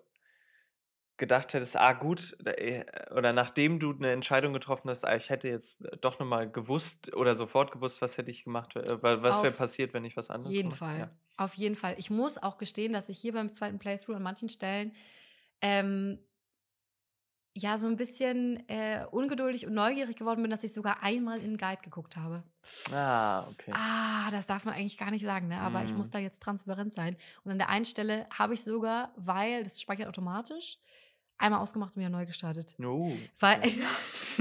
gedacht 1.17 1.53
hättest, 1.53 1.75
ah 1.75 1.93
gut, 1.93 2.35
äh, 2.45 2.83
oder 3.15 3.31
nachdem 3.31 3.79
du 3.79 3.93
eine 3.93 4.11
Entscheidung 4.11 4.53
getroffen 4.53 4.89
hast, 4.89 5.05
ah, 5.05 5.15
ich 5.15 5.29
hätte 5.29 5.47
jetzt 5.47 5.77
doch 6.01 6.17
nochmal 6.19 6.49
gewusst 6.49 7.13
oder 7.15 7.35
sofort 7.35 7.71
gewusst, 7.71 8.01
was 8.01 8.17
hätte 8.17 8.31
ich 8.31 8.43
gemacht, 8.43 8.75
äh, 8.75 9.01
was 9.01 9.43
wäre 9.43 9.53
passiert, 9.53 9.93
wenn 9.93 10.03
ich 10.03 10.17
was 10.17 10.31
anderes 10.31 10.47
Auf 10.47 10.53
jeden 10.53 10.69
gemacht? 10.69 10.79
Fall. 10.79 10.99
Ja. 10.99 11.11
Auf 11.37 11.53
jeden 11.53 11.75
Fall. 11.75 11.95
Ich 11.97 12.09
muss 12.09 12.41
auch 12.41 12.57
gestehen, 12.57 12.91
dass 12.93 13.07
ich 13.07 13.19
hier 13.19 13.33
beim 13.33 13.53
zweiten 13.53 13.77
Playthrough 13.77 14.15
an 14.15 14.23
manchen 14.23 14.49
Stellen 14.49 14.93
ähm, 15.61 16.19
ja 17.53 17.77
so 17.77 17.87
ein 17.87 17.97
bisschen 17.97 18.67
äh, 18.69 19.05
ungeduldig 19.11 19.67
und 19.67 19.73
neugierig 19.73 20.15
geworden 20.15 20.41
bin, 20.41 20.51
dass 20.51 20.63
ich 20.63 20.73
sogar 20.73 21.03
einmal 21.03 21.39
in 21.39 21.51
den 21.51 21.57
Guide 21.57 21.81
geguckt 21.81 22.15
habe. 22.15 22.43
Ah, 22.93 23.45
okay. 23.49 23.71
Ah, 23.73 24.29
das 24.31 24.47
darf 24.47 24.63
man 24.65 24.73
eigentlich 24.73 24.97
gar 24.97 25.11
nicht 25.11 25.25
sagen, 25.25 25.47
ne? 25.49 25.59
Aber 25.59 25.83
ich 25.83 25.91
Mhm. 25.91 25.97
muss 25.97 26.09
da 26.09 26.19
jetzt 26.19 26.41
transparent 26.41 26.93
sein. 26.93 27.17
Und 27.43 27.51
an 27.51 27.57
der 27.57 27.69
einen 27.69 27.85
Stelle 27.85 28.25
habe 28.37 28.53
ich 28.53 28.63
sogar, 28.63 29.11
weil 29.17 29.63
das 29.63 29.81
speichert 29.81 30.07
automatisch, 30.07 30.77
einmal 31.37 31.59
ausgemacht 31.59 31.95
und 31.95 32.01
wieder 32.01 32.09
neu 32.09 32.25
gestartet. 32.25 32.75
No. 32.77 33.11
Weil, 33.39 33.61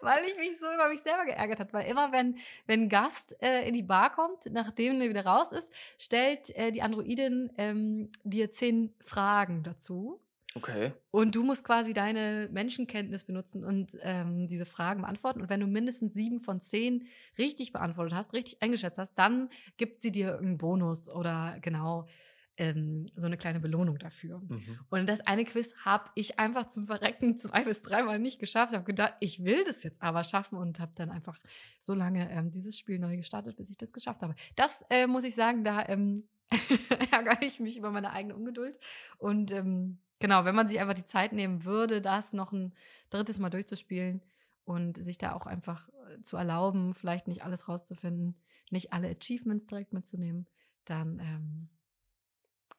weil 0.00 0.24
ich 0.26 0.36
mich 0.36 0.58
so 0.58 0.66
über 0.72 0.88
mich 0.88 1.00
selber 1.00 1.24
geärgert 1.24 1.60
habe. 1.60 1.72
Weil 1.72 1.90
immer, 1.90 2.12
wenn, 2.12 2.36
wenn 2.66 2.82
ein 2.82 2.88
Gast 2.88 3.34
äh, 3.42 3.66
in 3.66 3.74
die 3.74 3.82
Bar 3.82 4.12
kommt, 4.14 4.46
nachdem 4.50 5.00
er 5.00 5.08
wieder 5.08 5.24
raus 5.24 5.52
ist, 5.52 5.72
stellt 5.98 6.50
äh, 6.56 6.70
die 6.70 6.82
Androidin 6.82 7.50
ähm, 7.58 8.10
dir 8.24 8.50
zehn 8.52 8.94
Fragen 9.00 9.62
dazu. 9.62 10.20
Okay. 10.54 10.92
Und 11.10 11.36
du 11.36 11.44
musst 11.44 11.64
quasi 11.64 11.92
deine 11.92 12.48
Menschenkenntnis 12.50 13.24
benutzen 13.24 13.64
und 13.64 13.96
ähm, 14.02 14.48
diese 14.48 14.66
Fragen 14.66 15.02
beantworten. 15.02 15.40
Und 15.40 15.48
wenn 15.48 15.60
du 15.60 15.66
mindestens 15.66 16.14
sieben 16.14 16.40
von 16.40 16.60
zehn 16.60 17.06
richtig 17.38 17.72
beantwortet 17.72 18.14
hast, 18.14 18.32
richtig 18.32 18.60
eingeschätzt 18.60 18.98
hast, 18.98 19.12
dann 19.14 19.48
gibt 19.76 20.00
sie 20.00 20.10
dir 20.10 20.30
irgendeinen 20.30 20.58
Bonus 20.58 21.08
oder 21.08 21.56
genau 21.60 22.08
ähm, 22.56 23.06
so 23.14 23.26
eine 23.26 23.36
kleine 23.36 23.60
Belohnung 23.60 23.98
dafür. 23.98 24.40
Mhm. 24.40 24.80
Und 24.90 25.08
das 25.08 25.20
eine 25.20 25.44
Quiz 25.44 25.74
habe 25.84 26.10
ich 26.16 26.38
einfach 26.38 26.66
zum 26.66 26.86
Verrecken 26.86 27.36
zwei 27.38 27.64
bis 27.64 27.82
dreimal 27.82 28.18
nicht 28.18 28.40
geschafft. 28.40 28.72
Ich 28.72 28.76
habe 28.76 28.86
gedacht, 28.86 29.14
ich 29.20 29.44
will 29.44 29.64
das 29.64 29.84
jetzt 29.84 30.02
aber 30.02 30.24
schaffen 30.24 30.58
und 30.58 30.80
habe 30.80 30.92
dann 30.96 31.10
einfach 31.10 31.38
so 31.78 31.94
lange 31.94 32.30
ähm, 32.30 32.50
dieses 32.50 32.76
Spiel 32.76 32.98
neu 32.98 33.16
gestartet, 33.16 33.56
bis 33.56 33.70
ich 33.70 33.78
das 33.78 33.92
geschafft 33.92 34.22
habe. 34.22 34.34
Das 34.56 34.84
äh, 34.90 35.06
muss 35.06 35.24
ich 35.24 35.34
sagen, 35.34 35.62
da 35.62 35.86
ähm, 35.88 36.28
ärgere 37.12 37.40
ich 37.42 37.60
mich 37.60 37.78
über 37.78 37.90
meine 37.90 38.12
eigene 38.12 38.34
Ungeduld. 38.34 38.76
Und 39.18 39.52
ähm, 39.52 39.98
genau, 40.20 40.44
wenn 40.44 40.54
man 40.54 40.68
sich 40.68 40.78
einfach 40.78 40.94
die 40.94 41.04
Zeit 41.04 41.32
nehmen 41.32 41.64
würde, 41.64 42.00
das 42.00 42.32
noch 42.32 42.52
ein 42.52 42.72
drittes 43.10 43.38
Mal 43.40 43.50
durchzuspielen 43.50 44.22
und 44.64 45.02
sich 45.02 45.18
da 45.18 45.34
auch 45.34 45.46
einfach 45.46 45.88
äh, 45.88 46.22
zu 46.22 46.36
erlauben, 46.36 46.94
vielleicht 46.94 47.26
nicht 47.26 47.42
alles 47.42 47.68
rauszufinden, 47.68 48.40
nicht 48.70 48.92
alle 48.92 49.08
Achievements 49.08 49.66
direkt 49.66 49.92
mitzunehmen, 49.92 50.46
dann 50.84 51.18
ähm, 51.18 51.68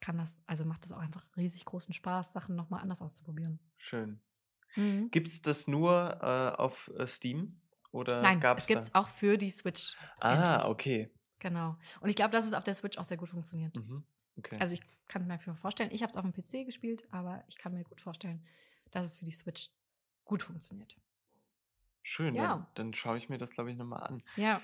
kann 0.00 0.18
das, 0.18 0.42
also 0.46 0.64
macht 0.64 0.84
das 0.84 0.92
auch 0.92 0.98
einfach 0.98 1.24
riesig 1.36 1.64
großen 1.64 1.92
Spaß, 1.92 2.32
Sachen 2.32 2.56
nochmal 2.56 2.80
anders 2.80 3.02
auszuprobieren. 3.02 3.60
Schön. 3.76 4.20
Mhm. 4.74 5.10
Gibt 5.10 5.28
es 5.28 5.42
das 5.42 5.66
nur 5.66 6.18
äh, 6.22 6.56
auf 6.60 6.90
äh, 6.96 7.06
Steam? 7.06 7.60
Oder 7.90 8.22
Nein, 8.22 8.40
gab's 8.40 8.62
es 8.62 8.68
gibt 8.68 8.82
es 8.82 8.94
auch 8.94 9.06
für 9.06 9.36
die 9.36 9.50
Switch. 9.50 9.96
Ah, 10.18 10.54
endlich. 10.54 10.70
okay. 10.70 11.10
Genau. 11.40 11.76
Und 12.00 12.08
ich 12.08 12.16
glaube, 12.16 12.30
dass 12.30 12.46
es 12.46 12.54
auf 12.54 12.64
der 12.64 12.74
Switch 12.74 12.96
auch 12.96 13.04
sehr 13.04 13.18
gut 13.18 13.28
funktioniert. 13.28 13.76
Mhm. 13.76 14.04
Okay. 14.38 14.56
Also 14.58 14.74
ich 14.74 14.80
kann 15.08 15.22
es 15.22 15.28
mir 15.28 15.34
einfach 15.34 15.56
vorstellen. 15.56 15.90
Ich 15.92 16.02
habe 16.02 16.10
es 16.10 16.16
auf 16.16 16.22
dem 16.22 16.32
PC 16.32 16.66
gespielt, 16.66 17.04
aber 17.10 17.44
ich 17.48 17.56
kann 17.56 17.74
mir 17.74 17.84
gut 17.84 18.00
vorstellen, 18.00 18.46
dass 18.90 19.06
es 19.06 19.16
für 19.16 19.24
die 19.24 19.32
Switch 19.32 19.70
gut 20.24 20.42
funktioniert. 20.42 20.96
Schön, 22.02 22.34
ja. 22.34 22.48
dann, 22.48 22.66
dann 22.74 22.94
schaue 22.94 23.16
ich 23.16 23.28
mir 23.28 23.38
das, 23.38 23.50
glaube 23.50 23.70
ich, 23.70 23.76
nochmal 23.76 24.02
an. 24.02 24.18
Ja. 24.36 24.60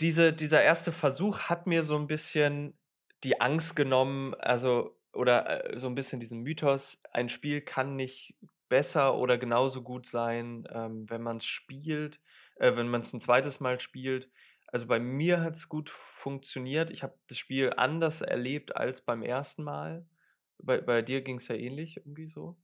Diese, 0.00 0.32
dieser 0.32 0.62
erste 0.62 0.92
Versuch 0.92 1.40
hat 1.40 1.66
mir 1.66 1.82
so 1.82 1.96
ein 1.96 2.06
bisschen 2.06 2.78
die 3.24 3.40
Angst 3.40 3.74
genommen, 3.74 4.34
also, 4.34 4.98
oder 5.12 5.72
äh, 5.74 5.78
so 5.78 5.88
ein 5.88 5.94
bisschen 5.94 6.20
diesen 6.20 6.42
Mythos, 6.42 7.00
ein 7.12 7.28
Spiel 7.28 7.60
kann 7.60 7.96
nicht 7.96 8.36
besser 8.68 9.16
oder 9.16 9.36
genauso 9.36 9.82
gut 9.82 10.06
sein, 10.06 10.66
ähm, 10.72 11.08
wenn 11.10 11.22
man 11.22 11.38
es 11.38 11.44
spielt, 11.44 12.20
äh, 12.56 12.74
wenn 12.76 12.88
man 12.88 13.00
es 13.00 13.12
ein 13.12 13.20
zweites 13.20 13.60
Mal 13.60 13.80
spielt. 13.80 14.30
Also 14.72 14.86
bei 14.86 14.98
mir 14.98 15.42
hat 15.42 15.54
es 15.54 15.68
gut 15.68 15.90
funktioniert. 15.90 16.90
Ich 16.90 17.02
habe 17.02 17.14
das 17.28 17.38
Spiel 17.38 17.72
anders 17.76 18.22
erlebt 18.22 18.74
als 18.74 19.02
beim 19.02 19.22
ersten 19.22 19.62
Mal. 19.62 20.06
Bei, 20.58 20.80
bei 20.80 21.02
dir 21.02 21.20
ging 21.20 21.36
es 21.36 21.48
ja 21.48 21.54
ähnlich 21.54 21.98
irgendwie 21.98 22.26
so. 22.26 22.56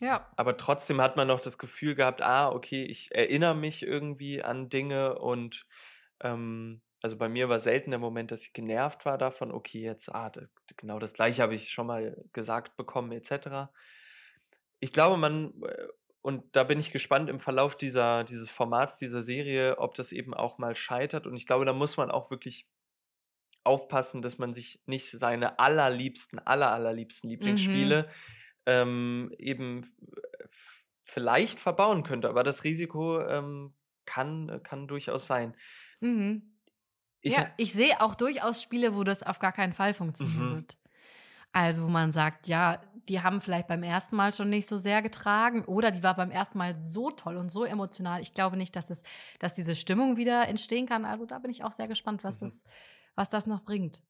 Ja. 0.00 0.30
Aber 0.36 0.56
trotzdem 0.56 1.00
hat 1.00 1.16
man 1.16 1.26
noch 1.26 1.40
das 1.40 1.58
Gefühl 1.58 1.96
gehabt, 1.96 2.22
ah, 2.22 2.50
okay, 2.50 2.84
ich 2.84 3.12
erinnere 3.12 3.56
mich 3.56 3.82
irgendwie 3.82 4.42
an 4.42 4.68
Dinge 4.68 5.18
und 5.18 5.66
ähm, 6.20 6.80
also 7.02 7.16
bei 7.16 7.28
mir 7.28 7.48
war 7.48 7.60
selten 7.60 7.90
der 7.90 7.98
Moment, 7.98 8.30
dass 8.30 8.42
ich 8.42 8.52
genervt 8.52 9.04
war 9.04 9.18
davon, 9.18 9.52
okay, 9.52 9.80
jetzt, 9.80 10.12
ah, 10.12 10.30
das, 10.30 10.48
genau 10.76 10.98
das 10.98 11.14
gleiche 11.14 11.42
habe 11.42 11.54
ich 11.54 11.70
schon 11.70 11.86
mal 11.86 12.16
gesagt 12.32 12.76
bekommen, 12.76 13.12
etc. 13.12 13.70
Ich 14.80 14.92
glaube, 14.92 15.16
man, 15.16 15.52
äh, 15.62 15.88
und 16.22 16.44
da 16.56 16.64
bin 16.64 16.80
ich 16.80 16.90
gespannt 16.92 17.30
im 17.30 17.40
Verlauf 17.40 17.76
dieser, 17.76 18.24
dieses 18.24 18.50
Formats, 18.50 18.98
dieser 18.98 19.22
Serie, 19.22 19.78
ob 19.78 19.94
das 19.94 20.12
eben 20.12 20.34
auch 20.34 20.58
mal 20.58 20.74
scheitert. 20.76 21.26
Und 21.26 21.36
ich 21.36 21.46
glaube, 21.46 21.64
da 21.64 21.72
muss 21.72 21.96
man 21.96 22.10
auch 22.10 22.30
wirklich 22.30 22.68
aufpassen, 23.64 24.22
dass 24.22 24.38
man 24.38 24.54
sich 24.54 24.80
nicht 24.86 25.10
seine 25.10 25.58
allerliebsten, 25.58 26.38
aller, 26.38 26.72
allerliebsten 26.72 27.28
Lieblingsspiele 27.28 28.08
ähm, 28.66 29.32
eben 29.38 29.82
f- 30.44 30.86
vielleicht 31.04 31.60
verbauen 31.60 32.02
könnte. 32.02 32.28
Aber 32.28 32.44
das 32.44 32.64
Risiko 32.64 33.20
ähm, 33.20 33.74
kann, 34.06 34.62
kann 34.62 34.88
durchaus 34.88 35.26
sein. 35.26 35.56
Mhm. 36.00 36.54
Ich, 37.22 37.34
ja, 37.34 37.52
ich 37.56 37.72
sehe 37.72 38.00
auch 38.00 38.14
durchaus 38.14 38.62
Spiele, 38.62 38.94
wo 38.94 39.04
das 39.04 39.22
auf 39.22 39.38
gar 39.38 39.52
keinen 39.52 39.72
Fall 39.74 39.92
funktionieren 39.94 40.50
Mhm. 40.50 40.54
wird. 40.54 40.78
Also 41.52 41.84
wo 41.84 41.88
man 41.88 42.12
sagt, 42.12 42.46
ja, 42.48 42.80
die 43.08 43.22
haben 43.22 43.40
vielleicht 43.40 43.68
beim 43.68 43.82
ersten 43.82 44.16
Mal 44.16 44.32
schon 44.32 44.50
nicht 44.50 44.68
so 44.68 44.76
sehr 44.76 45.00
getragen 45.00 45.64
oder 45.64 45.90
die 45.90 46.02
war 46.02 46.14
beim 46.14 46.30
ersten 46.30 46.58
Mal 46.58 46.78
so 46.78 47.10
toll 47.10 47.36
und 47.38 47.48
so 47.48 47.64
emotional. 47.64 48.20
Ich 48.20 48.34
glaube 48.34 48.56
nicht, 48.58 48.76
dass 48.76 48.90
es, 48.90 49.02
dass 49.38 49.54
diese 49.54 49.74
Stimmung 49.74 50.16
wieder 50.18 50.46
entstehen 50.46 50.86
kann. 50.86 51.04
Also 51.06 51.24
da 51.24 51.38
bin 51.38 51.50
ich 51.50 51.64
auch 51.64 51.72
sehr 51.72 51.88
gespannt, 51.88 52.22
was 52.22 52.40
Mhm. 52.42 52.46
das, 52.46 52.64
was 53.14 53.28
das 53.30 53.46
noch 53.46 53.64
bringt 53.64 54.02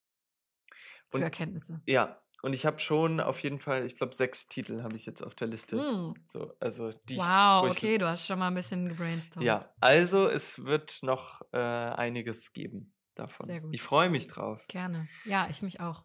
für 1.11 1.19
Und- 1.19 1.23
Erkenntnisse. 1.23 1.81
Ja, 1.87 2.21
und 2.43 2.53
ich 2.55 2.67
habe 2.67 2.81
schon 2.81 3.21
auf 3.21 3.41
jeden 3.43 3.61
Fall, 3.61 3.87
ich 3.87 3.95
glaube, 3.97 4.15
sechs 4.17 4.47
Titel 4.49 4.83
habe 4.83 4.97
ich 4.97 5.07
jetzt 5.07 5.23
auf 5.23 5.35
der 5.37 5.47
Liste. 5.47 5.79
Hm. 5.79 6.15
So, 6.27 6.53
also 6.59 6.93
die 7.09 7.17
Wow, 7.19 7.63
wo 7.63 7.67
ich- 7.69 7.73
okay, 7.79 7.99
du 7.99 8.09
hast 8.09 8.27
schon 8.27 8.39
mal 8.41 8.49
ein 8.49 8.55
bisschen 8.55 8.89
gebrainstormt. 8.89 9.47
Ja, 9.47 9.73
also 9.81 10.29
es 10.29 10.59
wird 10.65 10.99
noch 11.03 11.41
äh, 11.53 11.57
einiges 11.59 12.53
geben 12.53 12.95
davon. 13.15 13.47
Sehr 13.47 13.61
gut. 13.61 13.73
Ich 13.73 13.83
freue 13.83 14.11
mich 14.11 14.27
drauf. 14.27 14.61
Gerne. 14.69 15.09
Ja, 15.25 15.47
ich 15.51 15.63
mich 15.63 15.81
auch. 15.81 16.05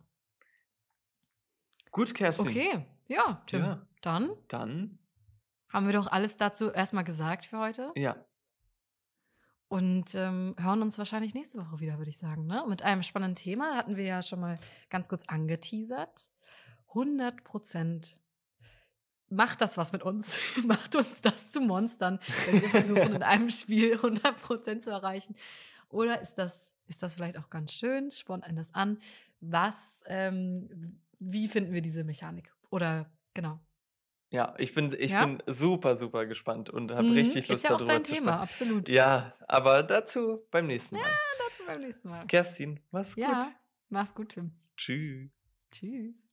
Gut, 1.94 2.16
Kerstin. 2.16 2.48
Okay, 2.48 2.86
ja, 3.08 3.42
Tim. 3.46 3.62
Ja. 3.62 3.88
Dann 4.02 4.32
Dann, 4.50 5.00
haben 5.70 5.86
wir 5.86 5.94
doch 5.94 6.08
alles 6.08 6.36
dazu 6.36 6.72
erstmal 6.72 7.04
gesagt 7.04 7.46
für 7.46 7.60
heute. 7.60 7.92
ja, 7.96 8.18
Und 9.70 10.14
ähm, 10.16 10.56
hören 10.60 10.82
uns 10.82 10.98
wahrscheinlich 10.98 11.34
nächste 11.34 11.60
Woche 11.60 11.80
wieder, 11.80 11.98
würde 12.00 12.10
ich 12.10 12.18
sagen. 12.18 12.48
Ne? 12.48 12.66
Mit 12.68 12.82
einem 12.82 13.04
spannenden 13.04 13.36
Thema 13.36 13.76
hatten 13.78 13.96
wir 13.96 14.04
ja 14.04 14.22
schon 14.22 14.40
mal 14.42 14.60
ganz 14.90 15.08
kurz 15.08 15.24
angeteasert. 15.28 16.30
100 16.90 17.44
Prozent 17.44 18.20
macht 19.30 19.62
das 19.62 19.78
was 19.78 19.94
mit 19.94 20.02
uns. 20.04 20.40
macht 20.66 20.96
uns 20.96 21.22
das 21.22 21.52
zu 21.52 21.62
Monstern, 21.62 22.20
wenn 22.48 22.62
wir 22.62 22.70
versuchen, 22.70 23.14
in 23.16 23.24
einem 23.24 23.50
Spiel 23.50 23.94
100 23.94 24.42
Prozent 24.42 24.84
zu 24.84 24.90
erreichen. 24.90 25.36
Oder 25.90 26.22
ist 26.22 26.36
das, 26.36 26.76
ist 26.88 27.04
das 27.04 27.14
vielleicht 27.16 27.38
auch 27.38 27.50
ganz 27.52 27.72
schön? 27.72 28.10
Spornt 28.10 28.44
einen 28.44 28.58
das 28.58 28.74
an? 28.74 29.00
Was, 29.42 30.04
ähm, 30.08 31.00
wie 31.32 31.48
finden 31.48 31.74
wir 31.74 31.82
diese 31.82 32.04
Mechanik? 32.04 32.54
Oder 32.70 33.12
genau. 33.34 33.60
ja, 34.32 34.56
ich 34.58 34.74
bin, 34.74 34.94
ich 34.98 35.12
Ja? 35.12 35.26
bin 35.26 35.42
super, 35.48 35.96
super 35.96 36.26
gespannt 36.26 36.70
und 36.70 36.92
habe 36.92 37.04
Mhm, 37.08 37.14
richtig 37.14 37.48
Lust 37.48 37.64
Ist 37.64 37.70
ja 37.70 37.76
auch 37.76 37.78
darüber 37.80 37.94
dein 37.94 38.06
zu 38.06 38.14
Thema, 38.14 38.32
sprechen. 38.34 38.42
absolut. 38.44 38.90
Ja, 38.90 39.34
aber 39.48 39.84
dazu 39.84 40.46
beim 40.52 40.68
nächsten 40.68 40.96
Mal. 40.96 41.12
Dazu 41.50 41.64
beim 41.68 41.82
nächsten 41.82 42.10
Mal. 42.10 42.26
Kerstin, 42.28 42.80
mach's 42.92 43.14
Ja, 43.16 43.46
gut. 43.46 43.54
mach's 43.90 44.16
gut, 44.16 44.30
Tim. 44.30 44.52
Tschüss. 44.78 45.30
Tschüss. 45.72 46.33